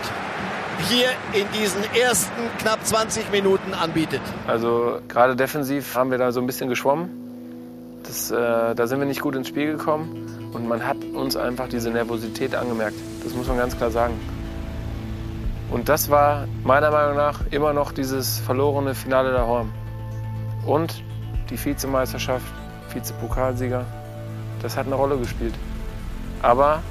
hier 0.88 1.08
in 1.34 1.48
diesen 1.52 1.82
ersten 1.96 2.44
knapp 2.60 2.86
20 2.86 3.32
Minuten 3.32 3.74
anbietet. 3.74 4.22
Also 4.46 5.00
gerade 5.08 5.36
defensiv 5.36 5.96
haben 5.96 6.12
wir 6.12 6.20
da 6.20 6.32
so 6.32 6.40
ein 6.40 6.46
bisschen 6.46 6.70
geschwommen. 6.70 7.10
Das, 8.04 8.30
äh, 8.30 8.76
da 8.76 8.86
sind 8.86 9.00
wir 9.00 9.08
nicht 9.08 9.22
gut 9.22 9.36
ins 9.36 9.48
Spiel 9.48 9.76
gekommen 9.76 10.52
und 10.54 10.68
man 10.68 10.86
hat 10.86 10.98
uns 11.16 11.36
einfach 11.36 11.70
diese 11.70 11.90
Nervosität 11.90 12.54
angemerkt. 12.54 12.98
Das 13.24 13.34
muss 13.34 13.48
man 13.48 13.58
ganz 13.58 13.76
klar 13.76 13.90
sagen. 13.90 14.14
Und 15.72 15.90
das 15.90 16.12
war 16.12 16.46
meiner 16.64 16.92
Meinung 16.92 17.16
nach 17.16 17.40
immer 17.50 17.74
noch 17.74 17.92
dieses 17.92 18.38
verlorene 18.38 18.94
Finale 18.94 19.32
der 19.32 19.48
Horm. 19.48 19.72
Und 20.68 21.04
die 21.50 21.66
Vizemeisterschaft, 21.66 22.46
Vizepokalsieger, 22.94 23.86
das 24.62 24.78
hat 24.78 24.86
eine 24.86 24.96
Rolle 24.96 25.18
gespielt. 25.18 25.56
Aber 26.44 26.84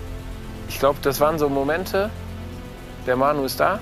ich 0.68 0.80
glaube, 0.80 0.98
das 1.02 1.20
waren 1.20 1.38
so 1.38 1.48
Momente, 1.48 2.10
der 3.06 3.16
Manu 3.16 3.44
ist 3.44 3.60
da. 3.60 3.78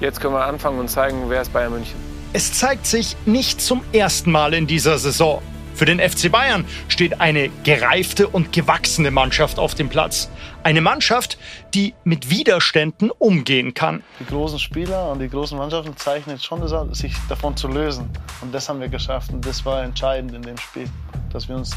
Jetzt 0.00 0.20
können 0.20 0.34
wir 0.34 0.44
anfangen 0.44 0.80
und 0.80 0.88
zeigen, 0.88 1.24
wer 1.28 1.40
ist 1.40 1.52
Bayern 1.52 1.72
München. 1.72 1.94
Es 2.34 2.52
zeigt 2.52 2.86
sich 2.86 3.16
nicht 3.24 3.60
zum 3.60 3.82
ersten 3.92 4.32
Mal 4.32 4.52
in 4.52 4.66
dieser 4.66 4.98
Saison. 4.98 5.40
Für 5.74 5.84
den 5.84 6.00
FC 6.00 6.30
Bayern 6.30 6.64
steht 6.88 7.20
eine 7.20 7.50
gereifte 7.62 8.26
und 8.28 8.52
gewachsene 8.52 9.10
Mannschaft 9.10 9.58
auf 9.58 9.74
dem 9.74 9.88
Platz. 9.88 10.28
Eine 10.64 10.80
Mannschaft, 10.80 11.38
die 11.72 11.94
mit 12.04 12.28
Widerständen 12.28 13.10
umgehen 13.10 13.74
kann. 13.74 14.02
Die 14.18 14.26
großen 14.26 14.58
Spieler 14.58 15.10
und 15.12 15.20
die 15.20 15.28
großen 15.28 15.56
Mannschaften 15.56 15.96
zeichnen 15.96 16.38
schon 16.38 16.60
das 16.60 16.72
sich 16.98 17.14
davon 17.28 17.56
zu 17.56 17.68
lösen. 17.68 18.10
Und 18.40 18.52
das 18.52 18.68
haben 18.68 18.80
wir 18.80 18.88
geschafft. 18.88 19.32
Und 19.32 19.46
das 19.46 19.64
war 19.64 19.82
entscheidend 19.82 20.34
in 20.34 20.42
dem 20.42 20.58
Spiel, 20.58 20.88
dass 21.32 21.48
wir 21.48 21.56
uns 21.56 21.70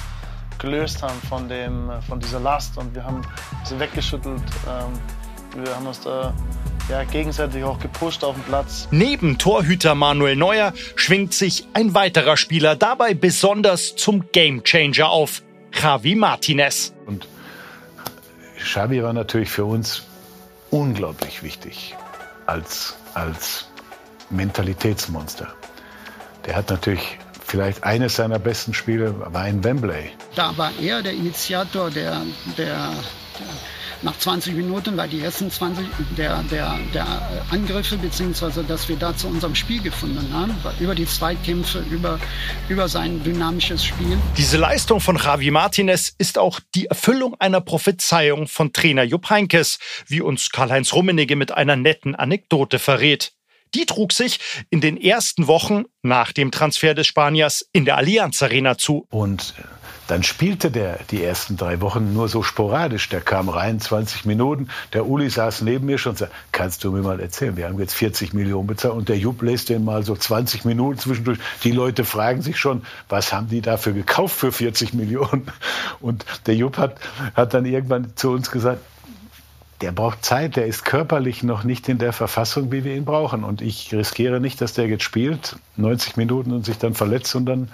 gelöst 0.59 1.01
haben 1.01 1.19
von, 1.27 1.47
dem, 1.49 1.91
von 2.07 2.19
dieser 2.19 2.39
Last 2.39 2.77
und 2.77 2.93
wir 2.95 3.03
haben 3.03 3.21
sie 3.63 3.79
weggeschüttelt. 3.79 4.41
Ähm, 4.67 5.63
wir 5.63 5.75
haben 5.75 5.87
uns 5.87 6.01
da 6.01 6.33
ja, 6.89 7.03
gegenseitig 7.03 7.63
auch 7.63 7.79
gepusht 7.79 8.23
auf 8.23 8.35
dem 8.35 8.43
Platz. 8.43 8.87
Neben 8.91 9.37
Torhüter 9.37 9.95
Manuel 9.95 10.35
Neuer 10.35 10.73
schwingt 10.95 11.33
sich 11.33 11.67
ein 11.73 11.93
weiterer 11.93 12.37
Spieler 12.37 12.75
dabei 12.75 13.13
besonders 13.13 13.95
zum 13.95 14.25
Gamechanger 14.31 15.09
auf, 15.09 15.41
Javi 15.73 16.15
Martinez. 16.15 16.93
Und 17.05 17.27
Xavi 18.57 19.03
war 19.03 19.13
natürlich 19.13 19.49
für 19.49 19.65
uns 19.65 20.03
unglaublich 20.71 21.43
wichtig 21.43 21.95
als, 22.45 22.95
als 23.13 23.67
Mentalitätsmonster. 24.29 25.47
Der 26.45 26.55
hat 26.55 26.69
natürlich 26.69 27.17
vielleicht 27.55 27.85
eines 27.85 28.17
seiner 28.17 28.37
besten 28.37 28.73
Spiele 28.73 29.15
war 29.17 29.47
in 29.47 29.63
Wembley. 29.63 30.11
Da 30.35 30.57
war 30.57 30.73
er 30.81 31.01
der 31.01 31.13
Initiator 31.13 31.89
der, 31.89 32.21
der, 32.57 32.91
der 33.39 33.47
nach 34.01 34.17
20 34.17 34.55
Minuten 34.55 34.97
war 34.97 35.07
die 35.07 35.21
ersten 35.21 35.49
20 35.49 35.85
der, 36.17 36.43
der, 36.51 36.77
der 36.93 37.07
Angriffe, 37.51 37.95
beziehungsweise 37.95 38.65
dass 38.65 38.89
wir 38.89 38.97
da 38.97 39.15
zu 39.15 39.27
unserem 39.27 39.55
Spiel 39.55 39.81
gefunden 39.81 40.33
haben, 40.33 40.53
über 40.81 40.95
die 40.95 41.05
Zweikämpfe, 41.05 41.81
über, 41.89 42.19
über 42.67 42.89
sein 42.89 43.23
dynamisches 43.23 43.85
Spiel. 43.85 44.17
Diese 44.35 44.57
Leistung 44.57 44.99
von 44.99 45.15
Javi 45.15 45.49
Martinez 45.49 46.13
ist 46.17 46.37
auch 46.37 46.59
die 46.75 46.87
Erfüllung 46.87 47.35
einer 47.39 47.61
Prophezeiung 47.61 48.47
von 48.49 48.73
Trainer 48.73 49.03
Jupp 49.03 49.29
Heynckes, 49.29 49.79
wie 50.07 50.19
uns 50.19 50.49
Karl-Heinz 50.49 50.91
Rummenigge 50.91 51.37
mit 51.37 51.53
einer 51.53 51.77
netten 51.77 52.15
Anekdote 52.15 52.79
verrät. 52.79 53.31
Die 53.75 53.85
trug 53.85 54.13
sich 54.13 54.39
in 54.69 54.79
den 54.79 54.95
ersten 54.95 55.47
Wochen 55.47 55.83
nach 56.01 56.31
dem 56.31 56.49
Transfer 56.49 56.93
des 56.93 57.07
Spaniers 57.07 57.67
in 57.73 57.83
der 57.83 57.97
Allianz 57.97 58.41
Arena 58.41 58.77
zu. 58.77 59.05
Und 59.09 59.53
dann 60.07 60.23
spielte 60.23 60.71
der 60.71 60.99
die 61.11 61.21
ersten 61.21 61.57
drei 61.57 61.81
Wochen 61.81 62.13
nur 62.13 62.29
so 62.29 62.41
sporadisch. 62.41 63.09
Der 63.09 63.19
kam 63.19 63.49
rein, 63.49 63.81
20 63.81 64.23
Minuten. 64.23 64.69
Der 64.93 65.07
Uli 65.07 65.29
saß 65.29 65.61
neben 65.61 65.87
mir 65.87 65.97
schon 65.97 66.11
und 66.11 66.19
sagte, 66.19 66.35
kannst 66.53 66.85
du 66.85 66.91
mir 66.91 67.01
mal 67.01 67.19
erzählen, 67.19 67.57
wir 67.57 67.67
haben 67.67 67.77
jetzt 67.79 67.95
40 67.95 68.33
Millionen 68.33 68.67
bezahlt. 68.67 68.93
Und 68.93 69.09
der 69.09 69.17
Jupp 69.17 69.41
lässt 69.41 69.67
den 69.67 69.83
mal 69.83 70.03
so 70.03 70.15
20 70.15 70.63
Minuten 70.63 70.99
zwischendurch. 70.99 71.39
Die 71.65 71.71
Leute 71.71 72.05
fragen 72.05 72.41
sich 72.41 72.57
schon, 72.57 72.83
was 73.09 73.33
haben 73.33 73.49
die 73.49 73.61
dafür 73.61 73.91
gekauft 73.91 74.37
für 74.37 74.53
40 74.53 74.93
Millionen? 74.93 75.47
Und 75.99 76.23
der 76.45 76.55
Jupp 76.55 76.77
hat, 76.77 76.95
hat 77.33 77.53
dann 77.53 77.65
irgendwann 77.65 78.15
zu 78.15 78.31
uns 78.31 78.51
gesagt, 78.51 78.79
der 79.81 79.91
braucht 79.91 80.23
Zeit, 80.23 80.55
der 80.55 80.65
ist 80.65 80.85
körperlich 80.85 81.43
noch 81.43 81.63
nicht 81.63 81.89
in 81.89 81.97
der 81.97 82.13
Verfassung, 82.13 82.71
wie 82.71 82.83
wir 82.83 82.95
ihn 82.95 83.05
brauchen. 83.05 83.43
Und 83.43 83.61
ich 83.61 83.93
riskiere 83.93 84.39
nicht, 84.39 84.61
dass 84.61 84.73
der 84.73 84.87
jetzt 84.87 85.03
spielt, 85.03 85.57
90 85.77 86.17
Minuten 86.17 86.51
und 86.51 86.65
sich 86.65 86.77
dann 86.77 86.93
verletzt 86.93 87.35
und 87.35 87.45
dann 87.45 87.69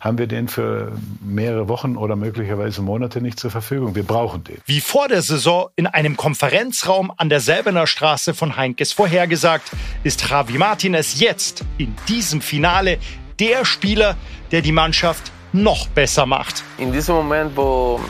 haben 0.00 0.18
wir 0.18 0.26
den 0.26 0.48
für 0.48 0.92
mehrere 1.20 1.68
Wochen 1.68 1.96
oder 1.96 2.16
möglicherweise 2.16 2.82
Monate 2.82 3.20
nicht 3.20 3.38
zur 3.38 3.52
Verfügung. 3.52 3.94
Wir 3.94 4.02
brauchen 4.02 4.42
den. 4.42 4.58
Wie 4.66 4.80
vor 4.80 5.06
der 5.06 5.22
Saison 5.22 5.68
in 5.76 5.86
einem 5.86 6.16
Konferenzraum 6.16 7.12
an 7.16 7.28
der 7.28 7.38
Selbener 7.38 7.86
Straße 7.86 8.34
von 8.34 8.56
Heinkes 8.56 8.92
vorhergesagt, 8.92 9.70
ist 10.02 10.28
Javi 10.28 10.58
Martinez 10.58 11.20
jetzt 11.20 11.64
in 11.78 11.94
diesem 12.08 12.40
Finale 12.40 12.98
der 13.38 13.64
Spieler, 13.64 14.16
der 14.50 14.60
die 14.60 14.72
Mannschaft 14.72 15.30
noch 15.52 15.86
besser 15.88 16.26
macht. 16.26 16.64
In 16.78 16.92
diesem 16.92 17.14
Moment, 17.14 17.56
wo 17.56 18.00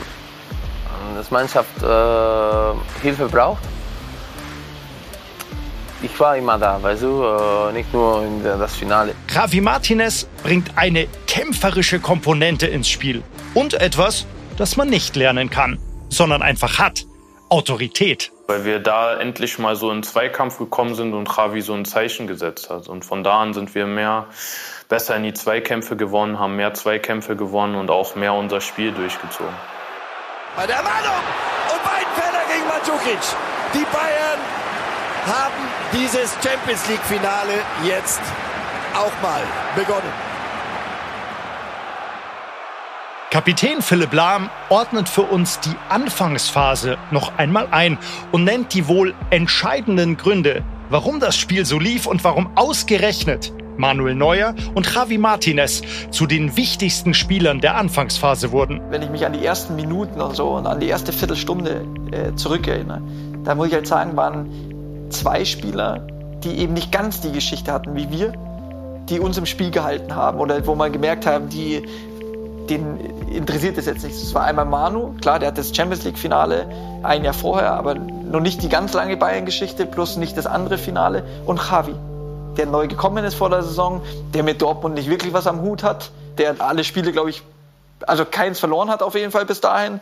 das 1.15 1.31
Mannschaft 1.31 1.81
äh, 1.81 3.01
Hilfe 3.01 3.27
braucht, 3.29 3.63
ich 6.03 6.19
war 6.19 6.35
immer 6.35 6.57
da, 6.57 6.83
weißt 6.83 7.03
du, 7.03 7.23
äh, 7.23 7.71
nicht 7.71 7.93
nur 7.93 8.23
in 8.23 8.43
das 8.43 8.75
Finale. 8.75 9.15
Javi 9.33 9.61
Martinez 9.61 10.27
bringt 10.43 10.71
eine 10.75 11.07
kämpferische 11.27 11.99
Komponente 12.01 12.67
ins 12.67 12.89
Spiel 12.89 13.23
und 13.53 13.73
etwas, 13.75 14.25
das 14.57 14.75
man 14.75 14.89
nicht 14.89 15.15
lernen 15.15 15.49
kann, 15.49 15.79
sondern 16.09 16.41
einfach 16.41 16.77
hat. 16.77 17.05
Autorität. 17.47 18.31
Weil 18.47 18.65
wir 18.65 18.79
da 18.79 19.17
endlich 19.17 19.59
mal 19.59 19.75
so 19.75 19.91
in 19.91 20.03
Zweikampf 20.03 20.57
gekommen 20.57 20.95
sind 20.95 21.13
und 21.13 21.29
Javi 21.37 21.61
so 21.61 21.73
ein 21.73 21.85
Zeichen 21.85 22.27
gesetzt 22.27 22.69
hat. 22.69 22.87
Und 22.87 23.05
von 23.05 23.23
da 23.23 23.39
an 23.39 23.53
sind 23.53 23.73
wir 23.75 23.85
mehr 23.85 24.25
besser 24.89 25.15
in 25.15 25.23
die 25.23 25.33
Zweikämpfe 25.33 25.95
gewonnen, 25.95 26.39
haben 26.39 26.55
mehr 26.55 26.73
Zweikämpfe 26.73 27.35
gewonnen 27.35 27.75
und 27.75 27.91
auch 27.91 28.15
mehr 28.15 28.33
unser 28.33 28.59
Spiel 28.59 28.91
durchgezogen. 28.91 29.53
Bei 30.55 30.67
der 30.67 30.75
Ermahnung 30.75 31.23
und 31.71 31.81
Weidenfeller 31.83 32.43
gegen 32.47 32.67
Mandzukic. 32.67 33.19
Die 33.73 33.85
Bayern 33.91 34.39
haben 35.25 35.67
dieses 35.91 36.37
Champions 36.43 36.87
League-Finale 36.87 37.53
jetzt 37.83 38.21
auch 38.93 39.11
mal 39.23 39.41
begonnen. 39.75 40.11
Kapitän 43.31 43.81
Philipp 43.81 44.13
Lahm 44.13 44.51
ordnet 44.69 45.09
für 45.09 45.23
uns 45.23 45.59
die 45.59 45.75
Anfangsphase 45.89 46.99
noch 47.09 47.35
einmal 47.39 47.67
ein 47.71 47.97
und 48.31 48.43
nennt 48.43 48.75
die 48.75 48.87
wohl 48.87 49.15
entscheidenden 49.31 50.17
Gründe, 50.17 50.63
warum 50.89 51.19
das 51.19 51.35
Spiel 51.35 51.65
so 51.65 51.79
lief 51.79 52.05
und 52.05 52.23
warum 52.23 52.55
ausgerechnet 52.55 53.51
Manuel 53.77 54.15
Neuer 54.15 54.55
und 54.75 54.93
Javi 54.93 55.17
Martinez 55.17 55.81
zu 56.11 56.25
den 56.25 56.55
wichtigsten 56.57 57.13
Spielern 57.13 57.61
der 57.61 57.75
Anfangsphase 57.75 58.51
wurden. 58.51 58.81
Wenn 58.89 59.01
ich 59.01 59.09
mich 59.09 59.25
an 59.25 59.33
die 59.33 59.45
ersten 59.45 59.75
Minuten 59.75 60.21
und 60.21 60.35
so 60.35 60.49
und 60.49 60.67
an 60.67 60.79
die 60.79 60.87
erste 60.87 61.13
Viertelstunde 61.13 61.85
äh, 62.11 62.35
zurückerinnere, 62.35 63.01
da 63.43 63.55
muss 63.55 63.67
ich 63.67 63.73
halt 63.73 63.87
sagen, 63.87 64.15
waren 64.15 64.49
zwei 65.09 65.45
Spieler, 65.45 66.07
die 66.43 66.57
eben 66.59 66.73
nicht 66.73 66.91
ganz 66.91 67.21
die 67.21 67.31
Geschichte 67.31 67.71
hatten 67.71 67.95
wie 67.95 68.09
wir, 68.09 68.33
die 69.09 69.19
uns 69.19 69.37
im 69.37 69.45
Spiel 69.45 69.71
gehalten 69.71 70.15
haben 70.15 70.39
oder 70.39 70.65
wo 70.65 70.75
man 70.75 70.91
gemerkt 70.91 71.25
haben, 71.25 71.49
die, 71.49 71.83
den 72.69 72.97
interessiert 73.31 73.77
es 73.77 73.85
jetzt 73.85 74.03
nicht. 74.03 74.15
Das 74.15 74.33
war 74.33 74.43
einmal 74.45 74.65
Manu, 74.65 75.13
klar, 75.21 75.39
der 75.39 75.49
hat 75.49 75.57
das 75.57 75.75
Champions 75.75 76.03
League 76.03 76.17
Finale 76.17 76.65
ein 77.03 77.23
Jahr 77.23 77.33
vorher, 77.33 77.73
aber 77.73 77.95
noch 77.95 78.39
nicht 78.39 78.63
die 78.63 78.69
ganz 78.69 78.93
lange 78.93 79.17
Bayern-Geschichte, 79.17 79.85
plus 79.85 80.17
nicht 80.17 80.37
das 80.37 80.45
andere 80.45 80.77
Finale. 80.77 81.23
Und 81.45 81.59
Javi, 81.69 81.93
der 82.57 82.65
neu 82.65 82.87
gekommen 82.87 83.23
ist 83.25 83.35
vor 83.35 83.49
der 83.49 83.63
Saison, 83.63 84.01
der 84.33 84.43
mit 84.43 84.61
Dortmund 84.61 84.95
nicht 84.95 85.09
wirklich 85.09 85.33
was 85.33 85.47
am 85.47 85.61
Hut 85.61 85.83
hat, 85.83 86.11
der 86.37 86.55
alle 86.59 86.83
Spiele, 86.83 87.11
glaube 87.11 87.29
ich, 87.29 87.43
also 88.05 88.25
keins 88.25 88.59
verloren 88.59 88.89
hat 88.89 89.01
auf 89.01 89.15
jeden 89.15 89.31
Fall 89.31 89.45
bis 89.45 89.61
dahin, 89.61 89.99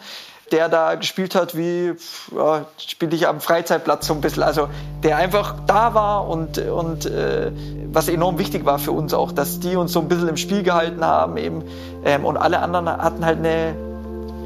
der 0.52 0.70
da 0.70 0.96
gespielt 0.96 1.36
hat 1.36 1.56
wie, 1.56 1.94
ja, 2.36 2.66
spiele 2.78 3.16
ich 3.16 3.28
am 3.28 3.40
Freizeitplatz 3.40 4.08
so 4.08 4.14
ein 4.14 4.22
bisschen, 4.22 4.44
also 4.44 4.68
der 5.04 5.18
einfach 5.18 5.56
da 5.66 5.94
war 5.94 6.28
und, 6.28 6.58
und 6.58 7.06
äh, 7.06 7.52
was 7.92 8.10
enorm 8.10 8.38
wichtig 8.38 8.66
war 8.66 8.80
für 8.80 8.92
uns 8.92 9.14
auch, 9.14 9.32
dass 9.32 9.60
die 9.60 9.76
uns 9.76 9.94
so 9.94 10.00
ein 10.00 10.08
bisschen 10.08 10.28
im 10.28 10.38
Spiel 10.38 10.64
gehalten 10.64 11.04
haben 11.04 11.38
eben 11.38 11.64
ähm, 12.06 12.26
und 12.26 12.38
alle 12.38 12.60
anderen 12.60 12.90
hatten 12.90 13.26
halt 13.26 13.40
eine, 13.40 13.76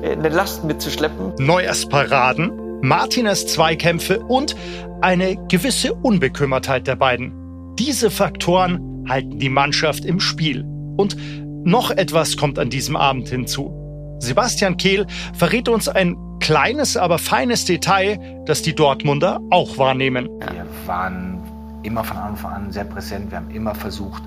eine 0.03 0.29
Last 0.29 0.63
mitzuschleppen. 0.63 1.33
Neuers 1.39 1.87
Paraden, 1.87 2.81
Martinez 2.81 3.47
Zweikämpfe 3.47 4.19
und 4.19 4.55
eine 5.01 5.37
gewisse 5.47 5.93
Unbekümmertheit 5.93 6.87
der 6.87 6.95
beiden. 6.95 7.44
Diese 7.79 8.09
Faktoren 8.09 9.05
halten 9.09 9.37
die 9.37 9.49
Mannschaft 9.49 10.05
im 10.05 10.21
Spiel. 10.21 10.63
Und 10.95 11.17
noch 11.65 11.91
etwas 11.91 12.37
kommt 12.37 12.57
an 12.57 12.69
diesem 12.69 12.95
Abend 12.95 13.27
hinzu. 13.27 13.73
Sebastian 14.19 14.77
Kehl 14.77 15.05
verrät 15.33 15.67
uns 15.67 15.89
ein 15.89 16.15
Kleines, 16.39 16.95
aber 16.95 17.17
feines 17.17 17.65
Detail, 17.65 18.17
das 18.45 18.61
die 18.61 18.73
Dortmunder 18.73 19.41
auch 19.49 19.77
wahrnehmen. 19.77 20.29
Wir 20.39 20.65
waren 20.85 21.41
immer 21.83 22.03
von 22.03 22.17
Anfang 22.17 22.53
an 22.53 22.71
sehr 22.71 22.85
präsent. 22.85 23.31
Wir 23.31 23.39
haben 23.39 23.51
immer 23.51 23.75
versucht, 23.75 24.23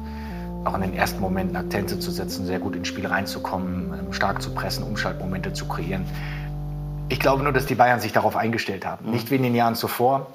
auch 0.64 0.75
in 0.75 0.83
den 0.83 0.95
ersten 0.95 1.21
Momenten 1.21 1.57
Akzente 1.57 1.99
zu 1.99 2.11
setzen, 2.11 2.45
sehr 2.45 2.59
gut 2.59 2.76
ins 2.76 2.88
Spiel 2.88 3.07
reinzukommen, 3.07 3.95
ähm, 3.99 4.12
stark 4.12 4.43
zu 4.43 4.50
pressen, 4.50 4.85
Umschaltmomente 4.85 5.55
zu 5.55 5.67
kreieren. 5.67 6.05
Ich 7.09 7.19
glaube 7.19 7.43
nur, 7.43 7.52
dass 7.52 7.64
die 7.64 7.75
Bayern 7.75 8.00
sich 8.00 8.12
darauf 8.12 8.37
eingestellt 8.37 8.85
haben. 8.85 9.07
Mhm. 9.07 9.12
Nicht 9.12 9.31
wie 9.31 9.37
in 9.37 9.43
den 9.43 9.55
Jahren 9.55 9.75
zuvor, 9.75 10.26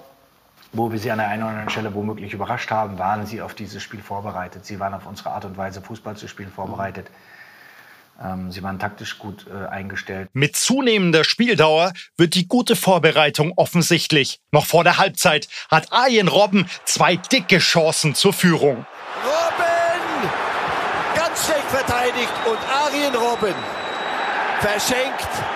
wo 0.73 0.91
wir 0.91 0.99
sie 0.99 1.11
an 1.11 1.19
der 1.19 1.27
einen 1.27 1.43
oder 1.43 1.51
anderen 1.51 1.69
Stelle 1.69 1.93
womöglich 1.93 2.33
überrascht 2.33 2.71
haben, 2.71 2.97
waren 2.97 3.25
sie 3.25 3.41
auf 3.41 3.53
dieses 3.53 3.81
Spiel 3.81 4.01
vorbereitet. 4.01 4.65
Sie 4.65 4.79
waren 4.79 4.93
auf 4.93 5.05
unsere 5.05 5.29
Art 5.29 5.45
und 5.45 5.55
Weise, 5.55 5.81
Fußball 5.81 6.17
zu 6.17 6.27
spielen, 6.27 6.51
vorbereitet. 6.51 7.09
Ähm, 8.21 8.51
sie 8.51 8.61
waren 8.63 8.79
taktisch 8.79 9.19
gut 9.19 9.45
äh, 9.47 9.67
eingestellt. 9.67 10.29
Mit 10.33 10.55
zunehmender 10.55 11.23
Spieldauer 11.23 11.93
wird 12.17 12.35
die 12.35 12.47
gute 12.47 12.75
Vorbereitung 12.75 13.53
offensichtlich. 13.55 14.39
Noch 14.51 14.65
vor 14.65 14.83
der 14.83 14.97
Halbzeit 14.97 15.47
hat 15.69 15.91
Arjen 15.91 16.27
Robben 16.27 16.67
zwei 16.85 17.15
dicke 17.15 17.59
Chancen 17.59 18.15
zur 18.15 18.33
Führung. 18.33 18.85
Robben! 19.23 20.29
Ganz 21.15 21.45
schlecht 21.45 21.69
verteidigt 21.69 22.33
und 22.45 22.59
Arjen 22.69 23.15
Robben 23.15 23.55
verschenkt 24.59 25.52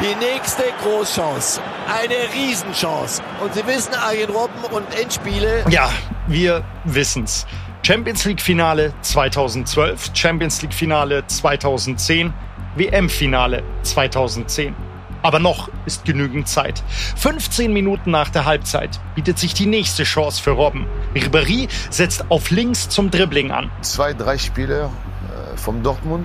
die 0.00 0.14
nächste 0.14 0.62
Großchance. 0.82 1.60
Eine 1.86 2.32
Riesenchance. 2.34 3.22
Und 3.42 3.54
Sie 3.54 3.66
wissen, 3.66 3.94
Arjen 3.94 4.30
Robben 4.30 4.64
und 4.72 4.86
Endspiele. 4.98 5.64
Ja, 5.68 5.90
wir 6.26 6.64
wissen's. 6.84 7.46
Champions 7.82 8.24
League 8.24 8.40
Finale 8.40 8.92
2012, 9.02 10.10
Champions 10.14 10.62
League 10.62 10.74
Finale 10.74 11.26
2010, 11.26 12.32
WM 12.76 13.08
Finale 13.08 13.62
2010. 13.82 14.74
Aber 15.22 15.38
noch 15.38 15.68
ist 15.84 16.06
genügend 16.06 16.48
Zeit. 16.48 16.82
15 17.16 17.70
Minuten 17.72 18.10
nach 18.10 18.30
der 18.30 18.46
Halbzeit 18.46 18.98
bietet 19.14 19.38
sich 19.38 19.52
die 19.52 19.66
nächste 19.66 20.04
Chance 20.04 20.42
für 20.42 20.52
Robben. 20.52 20.86
Ribéry 21.14 21.68
setzt 21.90 22.30
auf 22.30 22.50
links 22.50 22.88
zum 22.88 23.10
Dribbling 23.10 23.50
an. 23.50 23.70
Zwei, 23.82 24.14
drei 24.14 24.38
Spieler 24.38 24.84
äh, 24.84 25.56
vom 25.58 25.82
Dortmund 25.82 26.24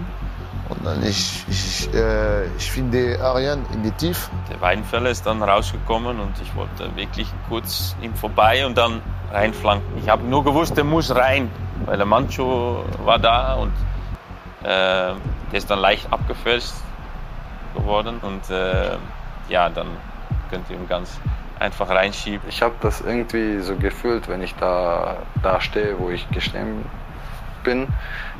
und 0.70 0.86
dann 0.86 1.04
ich, 1.04 1.44
ich, 1.48 1.94
äh, 1.94 2.46
ich 2.58 2.72
finde 2.72 3.20
Ariane 3.22 3.64
in 3.74 3.84
die 3.84 3.92
Tief. 3.92 4.30
Der 4.50 4.60
Weinfeller 4.62 5.10
ist 5.10 5.26
dann 5.26 5.44
rausgekommen 5.44 6.20
und 6.20 6.34
ich 6.42 6.56
wollte 6.56 6.96
wirklich 6.96 7.28
kurz 7.50 7.96
ihm 8.02 8.14
vorbei 8.16 8.66
und 8.66 8.78
dann 8.78 9.02
reinflanken. 9.32 9.88
Ich 10.02 10.10
habe 10.10 10.24
nur 10.24 10.44
gewusst, 10.44 10.76
der 10.78 10.84
muss 10.84 11.16
rein, 11.16 11.52
weil 11.86 11.98
der 11.98 12.06
Mancho 12.06 12.84
war 13.04 13.20
da 13.20 13.56
und 13.56 13.74
äh, 14.64 15.14
der 15.52 15.54
ist 15.54 15.70
dann 15.70 15.80
leicht 15.80 16.12
abgefälscht 16.12 16.74
geworden 17.76 18.20
und 18.22 18.50
äh, 18.50 18.98
ja, 19.50 19.70
dann 19.70 19.88
könnt 20.50 20.70
ihr 20.70 20.78
ihn 20.78 20.88
ganz 20.88 21.20
einfach 21.60 21.90
reinschieben. 21.90 22.48
Ich 22.50 22.62
habe 22.62 22.76
das 22.82 23.02
irgendwie 23.02 23.60
so 23.60 23.76
gefühlt, 23.76 24.28
wenn 24.28 24.42
ich 24.42 24.56
da, 24.56 25.18
da 25.42 25.62
stehe, 25.62 26.00
wo 26.00 26.10
ich 26.10 26.30
gestehen 26.32 26.86
bin, 27.64 27.88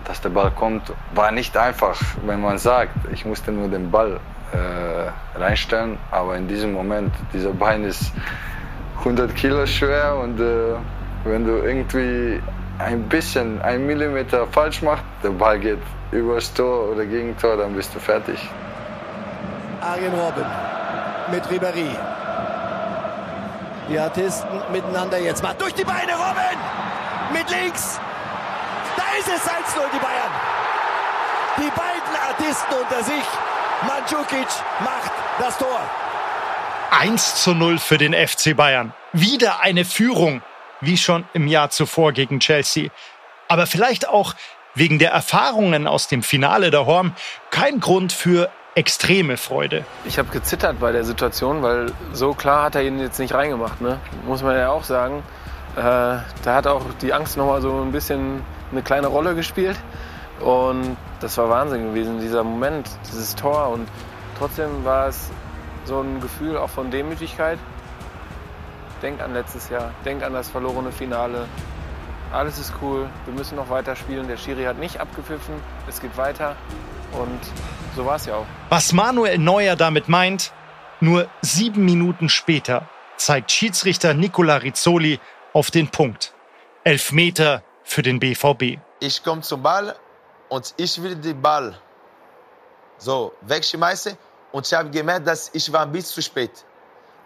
dass 0.06 0.22
der 0.22 0.30
Ball 0.30 0.52
kommt, 0.52 0.94
war 1.14 1.32
nicht 1.32 1.58
einfach, 1.58 2.00
wenn 2.26 2.42
man 2.42 2.58
sagt, 2.58 2.94
ich 3.12 3.26
musste 3.26 3.52
nur 3.52 3.68
den 3.68 3.92
Ball 3.92 4.20
äh, 4.54 5.38
reinstellen, 5.40 5.98
aber 6.12 6.36
in 6.38 6.48
diesem 6.48 6.74
Moment, 6.74 7.14
dieser 7.34 7.52
Bein 7.52 7.84
ist 7.84 8.14
100 9.00 9.36
Kilo 9.36 9.66
schwer 9.66 10.16
und 10.18 10.40
äh, 10.40 10.76
wenn 11.24 11.46
du 11.46 11.58
irgendwie 11.58 12.42
ein 12.80 13.04
bisschen, 13.10 13.62
ein 13.62 13.86
Millimeter 13.86 14.48
falsch 14.48 14.82
machst, 14.82 15.04
der 15.24 15.30
Ball 15.30 15.60
geht 15.60 15.80
übers 16.12 16.54
Tor 16.54 16.92
oder 16.92 17.06
gegen 17.06 17.36
Tor, 17.38 17.58
dann 17.58 17.74
bist 17.74 17.94
du 17.96 18.00
fertig. 18.00 18.40
Arjen 19.82 20.14
Robben 20.14 20.46
mit 21.32 21.44
Ribéry. 21.48 21.90
Die 23.90 24.00
Artisten 24.00 24.48
miteinander 24.72 25.20
jetzt 25.20 25.44
mal 25.44 25.54
durch 25.58 25.74
die 25.74 25.84
Beine, 25.84 26.14
Robben! 26.14 26.60
Mit 27.34 27.50
links, 27.50 28.00
ist 29.20 29.28
es 29.28 29.42
1-0 29.42 29.82
die 29.94 30.00
Bayern. 30.00 30.32
Die 31.58 31.70
beiden 31.70 32.16
Artisten 32.28 32.74
unter 32.74 33.04
sich. 33.04 33.24
Mandzukic 33.88 34.48
macht 34.80 35.12
das 35.40 35.58
Tor. 35.58 35.80
1 36.92 37.44
zu 37.44 37.54
0 37.54 37.78
für 37.80 37.98
den 37.98 38.14
FC 38.14 38.56
Bayern. 38.56 38.94
Wieder 39.14 39.62
eine 39.62 39.86
Führung, 39.86 40.42
wie 40.82 40.98
schon 40.98 41.26
im 41.34 41.48
Jahr 41.48 41.70
zuvor 41.70 42.12
gegen 42.12 42.40
Chelsea. 42.40 42.90
Aber 43.48 43.68
vielleicht 43.68 44.08
auch 44.08 44.34
wegen 44.74 45.00
der 45.00 45.12
Erfahrungen 45.12 45.88
aus 45.88 46.08
dem 46.08 46.22
Finale 46.24 46.72
der 46.72 46.86
Horm 46.86 47.14
kein 47.52 47.80
Grund 47.80 48.12
für 48.12 48.50
extreme 48.76 49.38
Freude. 49.38 49.86
Ich 50.04 50.20
habe 50.20 50.30
gezittert 50.30 50.80
bei 50.80 50.92
der 50.92 51.06
Situation, 51.06 51.62
weil 51.62 51.94
so 52.12 52.34
klar 52.34 52.64
hat 52.64 52.76
er 52.76 52.84
ihn 52.84 53.00
jetzt 53.00 53.20
nicht 53.20 53.34
reingemacht. 53.34 53.80
Ne? 53.80 54.00
Muss 54.26 54.44
man 54.44 54.58
ja 54.58 54.70
auch 54.70 54.84
sagen. 54.84 55.24
Äh, 55.76 55.82
da 55.82 56.56
hat 56.56 56.68
auch 56.68 56.84
die 57.02 57.14
Angst 57.14 57.38
noch 57.38 57.48
mal 57.48 57.62
so 57.62 57.82
ein 57.82 57.92
bisschen 57.92 58.42
eine 58.72 58.82
kleine 58.82 59.08
Rolle 59.08 59.36
gespielt. 59.36 59.78
Und 60.40 60.98
das 61.20 61.38
war 61.38 61.50
Wahnsinn 61.50 61.90
gewesen, 61.90 62.20
dieser 62.20 62.44
Moment, 62.44 62.90
dieses 63.08 63.36
Tor. 63.36 63.70
Und 63.70 63.88
trotzdem 64.38 64.84
war 64.84 65.08
es 65.08 65.30
so 65.86 66.02
ein 66.02 66.22
Gefühl 66.22 66.58
auch 66.58 66.70
von 66.70 66.92
Demütigkeit. 66.92 67.60
Denk 69.02 69.22
an 69.22 69.34
letztes 69.34 69.70
Jahr, 69.70 69.92
denk 70.06 70.24
an 70.24 70.34
das 70.34 70.50
verlorene 70.50 70.92
Finale. 70.92 71.46
Alles 72.32 72.58
ist 72.58 72.74
cool, 72.82 73.08
wir 73.26 73.34
müssen 73.34 73.56
noch 73.56 73.70
weiter 73.70 73.96
spielen. 73.96 74.28
Der 74.28 74.38
Schiri 74.38 74.64
hat 74.64 74.80
nicht 74.80 75.00
abgepfiffen, 75.00 75.56
es 75.88 76.02
geht 76.02 76.18
weiter. 76.18 76.56
Und 77.12 77.40
so 77.96 78.06
war 78.06 78.16
es 78.16 78.26
ja 78.26 78.36
auch. 78.36 78.46
Was 78.70 78.94
Manuel 78.94 79.38
Neuer 79.38 79.76
damit 79.76 80.10
meint, 80.10 80.52
nur 81.00 81.28
sieben 81.42 81.86
Minuten 81.86 82.30
später 82.30 82.88
zeigt 83.18 83.52
Schiedsrichter 83.52 84.14
Nicola 84.14 84.58
Rizzoli 84.58 85.20
auf 85.56 85.72
den 85.72 85.88
Punkt. 85.88 86.34
Elfmeter 86.84 87.64
für 87.84 88.02
den 88.02 88.20
BVB. 88.20 88.78
Ich 89.00 89.24
komme 89.24 89.42
zum 89.42 89.64
Ball 89.64 89.96
und 90.50 90.74
ich 90.76 91.02
will 91.02 91.16
den 91.16 91.42
Ball 91.42 91.80
so 92.98 93.34
wegschmeißen 93.42 94.18
und 94.52 94.68
ich 94.68 94.74
habe 94.74 94.90
gemerkt, 94.90 95.26
dass 95.26 95.50
ich 95.54 95.72
war 95.72 95.84
ein 95.84 95.92
bisschen 95.94 96.16
zu 96.16 96.22
spät. 96.22 96.52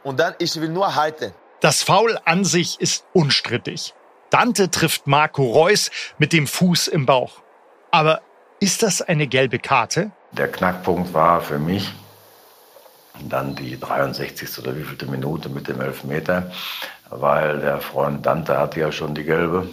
Und 0.03 0.19
dann 0.19 0.35
ich 0.37 0.55
will 0.61 0.69
nur 0.69 0.95
halten. 0.95 1.33
Das 1.59 1.81
Foul 1.81 2.19
an 2.23 2.45
sich 2.45 2.79
ist 2.79 3.03
unstrittig. 3.13 3.95
Dante 4.29 4.69
trifft 4.69 5.07
Marco 5.07 5.43
Reus 5.51 5.89
mit 6.19 6.31
dem 6.31 6.45
Fuß 6.45 6.87
im 6.87 7.07
Bauch. 7.07 7.41
Aber 7.89 8.21
ist 8.59 8.83
das 8.83 9.01
eine 9.01 9.25
gelbe 9.25 9.57
Karte? 9.57 10.11
Der 10.33 10.51
Knackpunkt 10.51 11.13
war 11.15 11.41
für 11.41 11.57
mich 11.57 11.91
dann 13.27 13.55
die 13.55 13.79
63. 13.79 14.59
oder 14.59 14.77
wievielte 14.77 15.05
Minute 15.07 15.49
mit 15.49 15.67
dem 15.67 15.81
Elfmeter, 15.81 16.51
weil 17.09 17.59
der 17.59 17.79
Freund 17.79 18.25
Dante 18.25 18.57
hatte 18.57 18.79
ja 18.79 18.91
schon 18.91 19.15
die 19.15 19.23
gelbe 19.23 19.67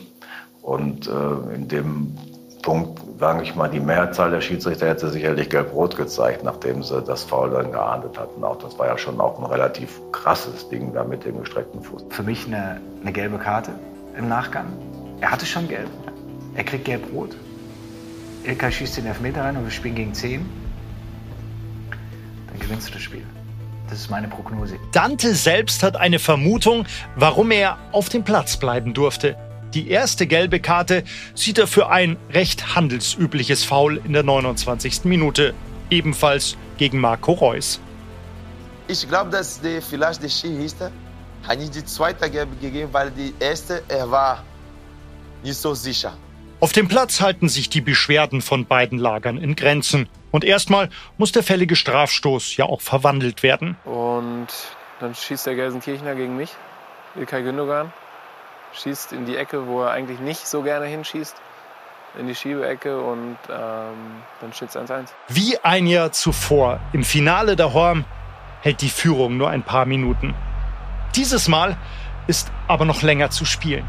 und 0.62 1.07
äh, 1.07 1.55
in 1.55 1.68
dem 1.68 2.16
Punkt, 2.62 3.01
sage 3.20 3.44
ich 3.44 3.55
mal, 3.55 3.68
die 3.68 3.79
Mehrzahl 3.79 4.33
der 4.33 4.40
Schiedsrichter 4.40 4.88
hätte 4.88 5.09
sicherlich 5.09 5.49
gelb-rot 5.49 5.96
gezeigt, 5.96 6.42
nachdem 6.42 6.83
sie 6.83 7.01
das 7.01 7.22
Foul 7.22 7.51
dann 7.51 7.70
geahndet 7.70 8.18
hatten. 8.18 8.42
Auch 8.42 8.59
das 8.59 8.77
war 8.77 8.88
ja 8.88 8.99
schon 8.99 9.20
auch 9.20 9.38
ein 9.38 9.44
relativ 9.44 10.01
krasses 10.11 10.68
Ding 10.68 10.92
da 10.92 11.05
mit 11.05 11.25
dem 11.25 11.38
gestreckten 11.38 11.81
Fuß. 11.81 12.07
Für 12.11 12.25
mich 12.25 12.46
eine, 12.46 12.81
eine 13.01 13.12
gelbe 13.12 13.38
Karte 13.38 13.70
im 14.18 14.29
Nachgang. 14.29 14.66
Er 15.20 15.31
hatte 15.31 15.46
schon 15.46 15.68
gelb. 15.68 15.88
Er 16.57 16.64
kriegt 16.64 16.87
gelb-rot. 16.87 17.37
Ilkay 18.42 18.72
schießt 18.72 18.96
den 18.96 19.07
Elfmeter 19.07 19.44
rein 19.44 19.57
und 19.57 19.64
wir 19.64 19.70
spielen 19.70 19.94
gegen 19.94 20.14
10. 20.14 20.44
Dann 22.49 22.59
gewinnst 22.59 22.88
du 22.88 22.94
das 22.94 23.03
Spiel. 23.03 23.22
Das 23.88 24.01
ist 24.01 24.11
meine 24.11 24.29
Prognose. 24.29 24.79
Dante 24.92 25.35
selbst 25.35 25.83
hat 25.83 25.96
eine 25.96 26.18
Vermutung, 26.18 26.87
warum 27.14 27.51
er 27.51 27.79
auf 27.92 28.09
dem 28.09 28.25
Platz 28.25 28.57
bleiben 28.57 28.94
durfte. 28.94 29.37
Die 29.75 29.90
erste 29.90 30.27
gelbe 30.27 30.61
Karte 30.61 31.05
sieht 31.35 31.59
er 31.59 31.66
für 31.66 31.88
ein 31.88 32.16
recht 32.31 32.75
handelsübliches 32.75 33.64
Foul 33.64 34.01
in 34.05 34.12
der 34.12 34.22
29. 34.22 35.05
Minute, 35.05 35.55
ebenfalls 35.90 36.57
gegen 36.79 36.99
Marco 36.99 37.33
Reus. 37.33 37.81
Ich 38.88 39.09
glaube, 39.09 39.31
dass 39.31 39.61
die, 39.61 39.81
vielleicht 39.81 40.22
der 40.22 40.29
Schiedsrichter 40.29 40.90
hat 41.46 41.59
nicht 41.59 41.75
die 41.75 41.85
zweite 41.85 42.31
gelbe 42.31 42.57
gegeben, 42.57 42.88
weil 42.92 43.11
die 43.11 43.35
erste, 43.38 43.83
er 43.88 44.11
war 44.11 44.42
nicht 45.42 45.57
so 45.57 45.75
sicher. 45.75 46.16
Auf 46.59 46.72
dem 46.72 46.88
Platz 46.88 47.20
halten 47.20 47.49
sich 47.49 47.68
die 47.68 47.81
Beschwerden 47.81 48.40
von 48.40 48.64
beiden 48.64 48.99
Lagern 48.99 49.37
in 49.37 49.57
Grenzen. 49.57 50.09
Und 50.31 50.45
erstmal 50.45 50.91
muss 51.19 51.33
der 51.33 51.43
fällige 51.43 51.77
Strafstoß 51.77 52.57
ja 52.57 52.67
auch 52.67 52.81
verwandelt 52.81 53.43
werden. 53.43 53.77
Und 53.85 54.49
dann 55.01 55.15
schießt 55.15 55.47
der 55.47 55.55
Gelsenkirchner 55.55 56.15
gegen 56.15 56.37
mich, 56.37 56.51
Ilkay 57.17 57.43
Gündogan 57.43 57.93
schießt 58.77 59.12
in 59.12 59.27
die 59.27 59.37
Ecke, 59.37 59.67
wo 59.67 59.83
er 59.83 59.91
eigentlich 59.91 60.21
nicht 60.21 60.47
so 60.47 60.62
gerne 60.62 60.87
hinschießt, 60.87 61.37
in 62.19 62.27
die 62.27 62.35
Schiebeecke 62.35 63.01
und 63.01 63.37
ähm, 63.51 64.23
dann 64.41 64.53
steht 64.53 64.71
es 64.71 64.77
1-1. 64.77 65.09
Wie 65.29 65.59
ein 65.62 65.87
Jahr 65.87 66.12
zuvor 66.12 66.81
im 66.93 67.05
Finale 67.05 67.57
der 67.57 67.73
Horm 67.73 68.05
hält 68.62 68.81
die 68.81 68.89
Führung 68.89 69.37
nur 69.37 69.51
ein 69.51 69.62
paar 69.62 69.87
Minuten. 69.87 70.35
Dieses 71.15 71.49
Mal 71.49 71.77
ist 72.27 72.51
aber 72.69 72.85
noch 72.85 73.03
länger 73.03 73.31
zu 73.31 73.45
spielen. 73.45 73.87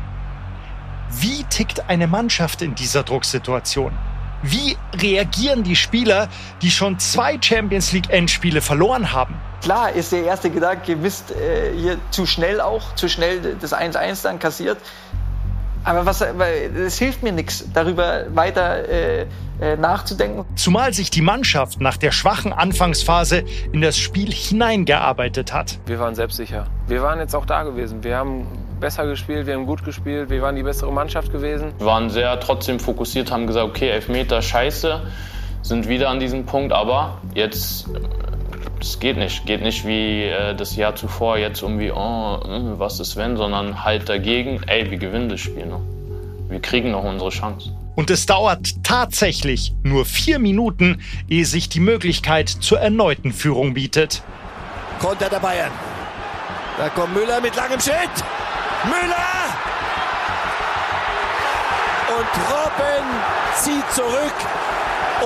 Wie 1.10 1.44
tickt 1.46 1.90
eine 1.90 2.08
Mannschaft 2.08 2.62
in 2.62 2.76
dieser 2.76 3.04
Drucksituation? 3.04 3.98
Wie 4.44 4.78
reagieren 4.94 5.64
die 5.64 5.76
Spieler, 5.76 6.30
die 6.62 6.72
schon 6.72 7.00
zwei 7.00 7.38
Champions 7.42 7.92
League 7.92 8.10
Endspiele 8.10 8.62
verloren 8.62 9.12
haben? 9.12 9.36
Klar 9.62 9.92
ist 9.92 10.12
der 10.12 10.24
erste 10.24 10.50
Gedanke, 10.50 10.96
Mist, 10.96 11.32
äh, 11.32 11.74
hier 11.76 11.98
zu 12.12 12.26
schnell 12.26 12.62
auch, 12.62 12.96
zu 12.96 13.10
schnell 13.10 13.58
das 13.60 13.74
1-1 13.74 14.24
dann 14.24 14.40
kassiert. 14.40 14.78
Aber 15.84 16.06
was, 16.06 16.22
es 16.22 16.98
hilft 16.98 17.24
mir 17.24 17.32
nichts, 17.32 17.66
darüber 17.74 18.26
weiter 18.36 18.88
äh, 18.90 19.26
äh, 19.62 19.78
nachzudenken. 19.78 20.46
Zumal 20.56 20.94
sich 20.94 21.10
die 21.10 21.22
Mannschaft 21.22 21.80
nach 21.80 21.98
der 21.98 22.12
schwachen 22.12 22.52
Anfangsphase 22.52 23.44
in 23.72 23.82
das 23.82 23.98
Spiel 23.98 24.32
hineingearbeitet 24.32 25.54
hat. 25.54 25.80
Wir 25.86 26.00
waren 26.00 26.14
selbstsicher. 26.14 26.68
Wir 26.88 27.02
waren 27.02 27.20
jetzt 27.20 27.36
auch 27.36 27.46
da 27.46 27.64
gewesen. 27.64 28.04
Wir 28.04 28.18
haben 28.18 28.48
besser 28.80 29.06
gespielt, 29.06 29.48
wir 29.48 29.56
haben 29.56 29.66
gut 29.66 29.84
gespielt, 29.84 30.30
wir 30.30 30.42
waren 30.42 30.56
die 30.56 30.64
bessere 30.64 30.92
Mannschaft 30.92 31.32
gewesen. 31.32 31.74
Wir 31.78 31.86
waren 31.86 32.10
sehr 32.10 32.40
trotzdem 32.40 32.80
fokussiert, 32.80 33.32
haben 33.32 33.48
gesagt, 33.48 33.68
okay, 33.68 33.90
Elfmeter, 33.90 34.42
scheiße, 34.42 35.02
sind 35.62 35.88
wieder 35.88 36.10
an 36.10 36.20
diesem 36.20 36.46
Punkt, 36.46 36.74
aber 36.74 37.18
jetzt 37.34 37.88
es 38.80 39.00
geht 39.00 39.18
nicht. 39.18 39.46
Geht 39.46 39.62
nicht 39.62 39.86
wie 39.86 40.24
äh, 40.24 40.56
das 40.56 40.76
Jahr 40.76 40.96
zuvor, 40.96 41.38
jetzt 41.38 41.62
irgendwie, 41.62 41.92
oh, 41.92 42.40
äh, 42.44 42.80
was 42.80 43.00
ist 43.00 43.16
wenn, 43.16 43.38
sondern 43.38 43.84
halt 43.84 44.10
dagegen, 44.10 44.62
ey, 44.68 44.90
wir 44.90 44.98
gewinnen 44.98 45.30
das 45.30 45.40
Spiel 45.40 45.66
noch. 45.66 45.82
Wir 46.50 46.62
kriegen 46.62 46.92
noch 46.92 47.04
unsere 47.04 47.30
Chance. 47.30 47.72
Und 47.96 48.10
es 48.12 48.26
dauert 48.26 48.84
tatsächlich 48.84 49.74
nur 49.84 50.06
vier 50.06 50.38
Minuten, 50.40 51.02
ehe 51.28 51.46
sich 51.46 51.68
die 51.68 51.80
Möglichkeit 51.80 52.48
zur 52.50 52.80
erneuten 52.80 53.34
Führung 53.34 53.74
bietet. 53.74 54.22
Konter 55.00 55.30
der 55.30 55.40
Bayern. 55.40 55.72
Da 56.78 56.90
kommt 56.90 57.16
Müller 57.16 57.42
mit 57.42 57.56
langem 57.56 57.80
Schritt. 57.80 58.24
Müller! 58.86 59.28
Und 62.18 62.28
Robben 62.52 63.06
zieht 63.56 63.92
zurück 63.92 64.34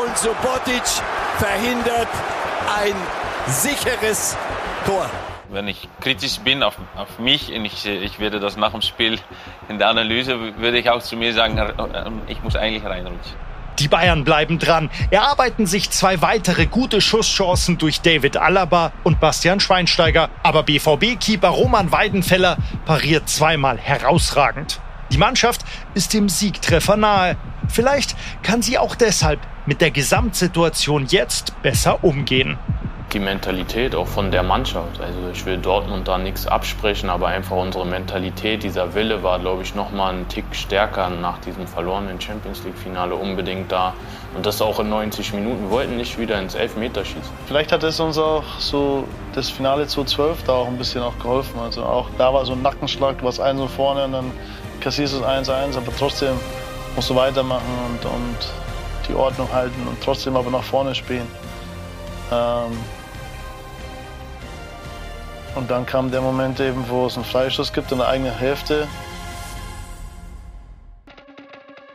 und 0.02 0.18
Subotic 0.18 0.84
verhindert 1.38 2.08
ein 2.82 2.96
sicheres 3.48 4.38
Tor. 4.86 5.10
Wenn 5.50 5.68
ich 5.68 5.90
kritisch 6.00 6.40
bin 6.40 6.64
auf, 6.64 6.78
auf 6.96 7.20
mich 7.20 7.52
und 7.54 7.66
ich, 7.66 7.86
ich 7.86 8.20
werde 8.20 8.40
das 8.40 8.56
nach 8.56 8.72
dem 8.72 8.82
Spiel 8.82 9.20
in 9.68 9.80
der 9.80 9.90
Analyse, 9.90 10.58
würde 10.58 10.78
ich 10.78 10.90
auch 10.90 11.02
zu 11.02 11.18
mir 11.18 11.34
sagen, 11.34 11.58
äh, 11.58 12.12
ich 12.28 12.42
muss 12.42 12.56
eigentlich 12.56 12.86
reinrutschen. 12.86 13.51
Die 13.82 13.88
Bayern 13.88 14.24
bleiben 14.24 14.60
dran, 14.60 14.92
erarbeiten 15.10 15.66
sich 15.66 15.90
zwei 15.90 16.22
weitere 16.22 16.68
gute 16.68 17.02
Schusschancen 17.02 17.80
durch 17.80 18.02
David 18.02 18.38
Alaba 18.38 18.92
und 19.04 19.20
Bastian 19.20 19.60
Schweinsteiger. 19.60 20.30
Aber 20.44 20.62
BVB-Keeper 20.62 21.48
Roman 21.48 21.92
Weidenfeller 21.92 22.58
pariert 22.86 23.28
zweimal 23.28 23.80
herausragend. 23.80 24.80
Die 25.12 25.18
Mannschaft 25.18 25.62
ist 25.96 26.14
dem 26.14 26.30
Siegtreffer 26.30 26.96
nahe. 26.96 27.38
Vielleicht 27.70 28.16
kann 28.44 28.62
sie 28.62 28.78
auch 28.78 28.94
deshalb 28.94 29.40
mit 29.66 29.82
der 29.82 29.90
Gesamtsituation 29.90 31.08
jetzt 31.08 31.60
besser 31.64 32.04
umgehen 32.04 32.60
die 33.14 33.20
Mentalität 33.20 33.96
auch 33.96 34.08
von 34.08 34.32
der 34.32 34.44
Mannschaft. 34.44 35.02
Also 35.02 35.20
ich 35.32 35.46
will 35.46 35.58
Dortmund 35.58 36.08
da 36.08 36.18
nichts 36.18 36.48
absprechen, 36.48 37.10
aber 37.10 37.28
einfach 37.28 37.58
unsere 37.58 37.86
Mentalität, 37.86 38.64
dieser 38.64 38.94
Wille 38.94 39.22
war, 39.24 39.40
glaube 39.40 39.64
ich, 39.64 39.76
noch 39.76 39.92
mal 39.92 40.14
einen 40.14 40.28
Tick 40.28 40.46
stärker 40.52 41.10
nach 41.10 41.40
diesem 41.40 41.68
verlorenen 41.68 42.20
Champions 42.22 42.64
League-Finale 42.64 43.16
unbedingt 43.16 43.72
da. 43.72 43.94
Und 44.36 44.46
das 44.46 44.62
auch 44.62 44.80
in 44.80 44.90
90 44.90 45.34
Minuten. 45.34 45.64
Wir 45.64 45.72
wollten 45.72 45.98
nicht 45.98 46.18
wieder 46.18 46.40
ins 46.40 46.56
Elfmeterschießen. 46.56 47.30
Vielleicht 47.48 47.72
hat 47.72 47.84
es 47.84 48.00
uns 48.00 48.18
auch 48.18 48.44
so 48.60 49.04
das 49.34 49.50
Finale 49.50 49.88
zu 49.88 50.06
12 50.06 50.44
da 50.44 50.54
auch 50.54 50.68
ein 50.68 50.78
bisschen 50.78 51.02
auch 51.02 51.18
geholfen. 51.20 51.60
Also 51.60 51.84
auch 51.84 52.08
da 52.18 52.34
war 52.34 52.46
so 52.46 52.54
ein 52.54 52.62
Nackenschlag, 52.62 53.18
du 53.18 53.26
warst 53.26 53.42
1 53.42 53.60
so 53.60 53.68
vorne 53.68 54.06
und 54.06 54.14
dann 54.14 54.32
kassierst 54.80 55.16
du 55.16 55.26
1-1, 55.26 55.76
aber 55.76 55.92
trotzdem 55.98 56.34
musst 56.96 57.10
du 57.10 57.16
weitermachen 57.16 57.62
und, 57.90 58.06
und 58.06 58.38
die 59.10 59.16
Ordnung 59.16 59.52
halten 59.52 59.88
und 59.88 60.02
trotzdem 60.02 60.36
aber 60.36 60.50
nach 60.50 60.64
vorne 60.64 60.96
spielen. 60.96 61.28
Ähm, 62.32 62.72
und 65.56 65.70
dann 65.70 65.86
kam 65.86 66.12
der 66.12 66.22
Moment 66.22 66.60
eben, 66.60 66.86
wo 66.90 67.06
es 67.06 67.16
einen 67.16 67.26
Freistoß 67.26 67.74
gibt 67.74 67.92
in 67.92 67.98
der 67.98 68.08
eigenen 68.08 68.36
Hälfte. 68.38 68.88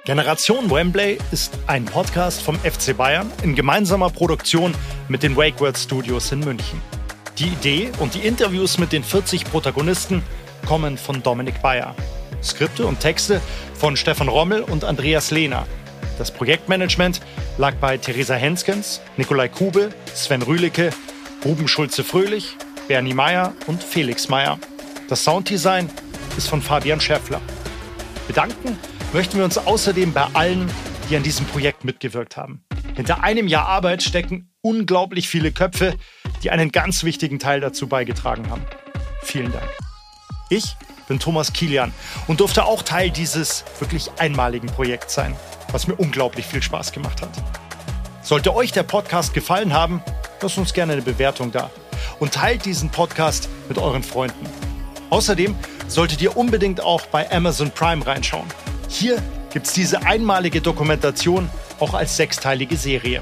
Generation 0.05 0.71
Wembley 0.71 1.19
ist 1.33 1.59
ein 1.66 1.85
Podcast 1.85 2.40
vom 2.40 2.57
FC 2.61 2.97
Bayern 2.97 3.31
in 3.42 3.57
gemeinsamer 3.57 4.09
Produktion 4.09 4.73
mit 5.09 5.23
den 5.23 5.37
WakeWord 5.37 5.77
Studios 5.77 6.31
in 6.31 6.40
München. 6.40 6.81
Die 7.38 7.49
Idee 7.49 7.90
und 7.99 8.14
die 8.14 8.21
Interviews 8.21 8.79
mit 8.79 8.92
den 8.92 9.03
40 9.03 9.45
Protagonisten 9.45 10.23
kommen 10.64 10.97
von 10.97 11.23
Dominik 11.23 11.61
Bayer. 11.61 11.95
Skripte 12.42 12.87
und 12.87 13.01
Texte 13.01 13.40
von 13.75 13.97
Stefan 13.97 14.29
Rommel 14.29 14.62
und 14.62 14.85
Andreas 14.85 15.33
Lehner. 15.33 15.66
Das 16.19 16.31
Projektmanagement 16.31 17.21
lag 17.59 17.75
bei 17.75 17.99
Theresa 17.99 18.35
Henskens, 18.35 19.01
Nikolai 19.16 19.49
Kube, 19.49 19.90
Sven 20.14 20.42
Rühlicke, 20.42 20.90
Ruben 21.45 21.66
Schulze-Fröhlich 21.66 22.57
Bernie 22.88 23.14
Meyer 23.14 23.53
und 23.66 23.83
Felix 23.83 24.29
Meyer. 24.29 24.59
Das 25.09 25.25
Sounddesign 25.25 25.90
ist 26.37 26.49
von 26.49 26.62
Fabian 26.62 27.01
Schäffler. 27.01 27.40
Bedanken 28.29 28.79
möchten 29.12 29.38
wir 29.38 29.44
uns 29.44 29.59
außerdem 29.59 30.12
bei 30.12 30.27
allen, 30.35 30.70
die 31.09 31.16
an 31.16 31.22
diesem 31.22 31.46
Projekt 31.46 31.85
mitgewirkt 31.85 32.37
haben. 32.37 32.64
Hinter 32.94 33.25
einem 33.25 33.49
Jahr 33.49 33.66
Arbeit 33.66 34.03
stecken 34.03 34.51
unglaublich 34.62 35.29
viele 35.29 35.53
Köpfe, 35.53 35.96
die 36.42 36.51
einen 36.51 36.70
ganz 36.70 37.03
wichtigen 37.03 37.38
Teil 37.38 37.61
dazu 37.61 37.88
beigetragen 37.88 38.49
haben. 38.51 38.62
Vielen 39.22 39.53
Dank. 39.53 39.68
Ich 40.49 40.77
bin 41.09 41.18
Thomas 41.18 41.53
Kilian 41.53 41.92
und 42.29 42.40
durfte 42.40 42.64
auch 42.64 42.83
Teil 42.83 43.11
dieses 43.11 43.64
wirklich 43.81 44.11
einmaligen 44.18 44.68
Projekts 44.68 45.14
sein, 45.14 45.35
was 45.72 45.88
mir 45.88 45.96
unglaublich 45.96 46.46
viel 46.46 46.62
Spaß 46.62 46.92
gemacht 46.92 47.20
hat. 47.22 47.31
Sollte 48.22 48.55
euch 48.55 48.72
der 48.72 48.83
Podcast 48.85 49.35
gefallen 49.35 49.72
haben, 49.72 50.03
lasst 50.40 50.59
uns 50.59 50.72
gerne 50.72 50.94
eine 50.94 51.03
Bewertung 51.03 51.51
da 51.53 51.70
und 52.18 52.32
teilt 52.32 52.64
diesen 52.64 52.90
Podcast 52.90 53.48
mit 53.68 53.78
euren 53.78 54.02
Freunden. 54.02 54.46
Außerdem 55.11 55.54
solltet 55.88 56.20
ihr 56.20 56.37
unbedingt 56.37 56.80
auch 56.80 57.06
bei 57.06 57.30
Amazon 57.30 57.70
Prime 57.70 58.06
reinschauen. 58.06 58.46
Hier 58.88 59.22
gibt 59.52 59.66
es 59.66 59.72
diese 59.72 60.02
einmalige 60.02 60.61
Dokumentation 60.61 61.48
auch 61.80 61.94
als 61.94 62.16
sechsteilige 62.16 62.76
Serie. 62.76 63.20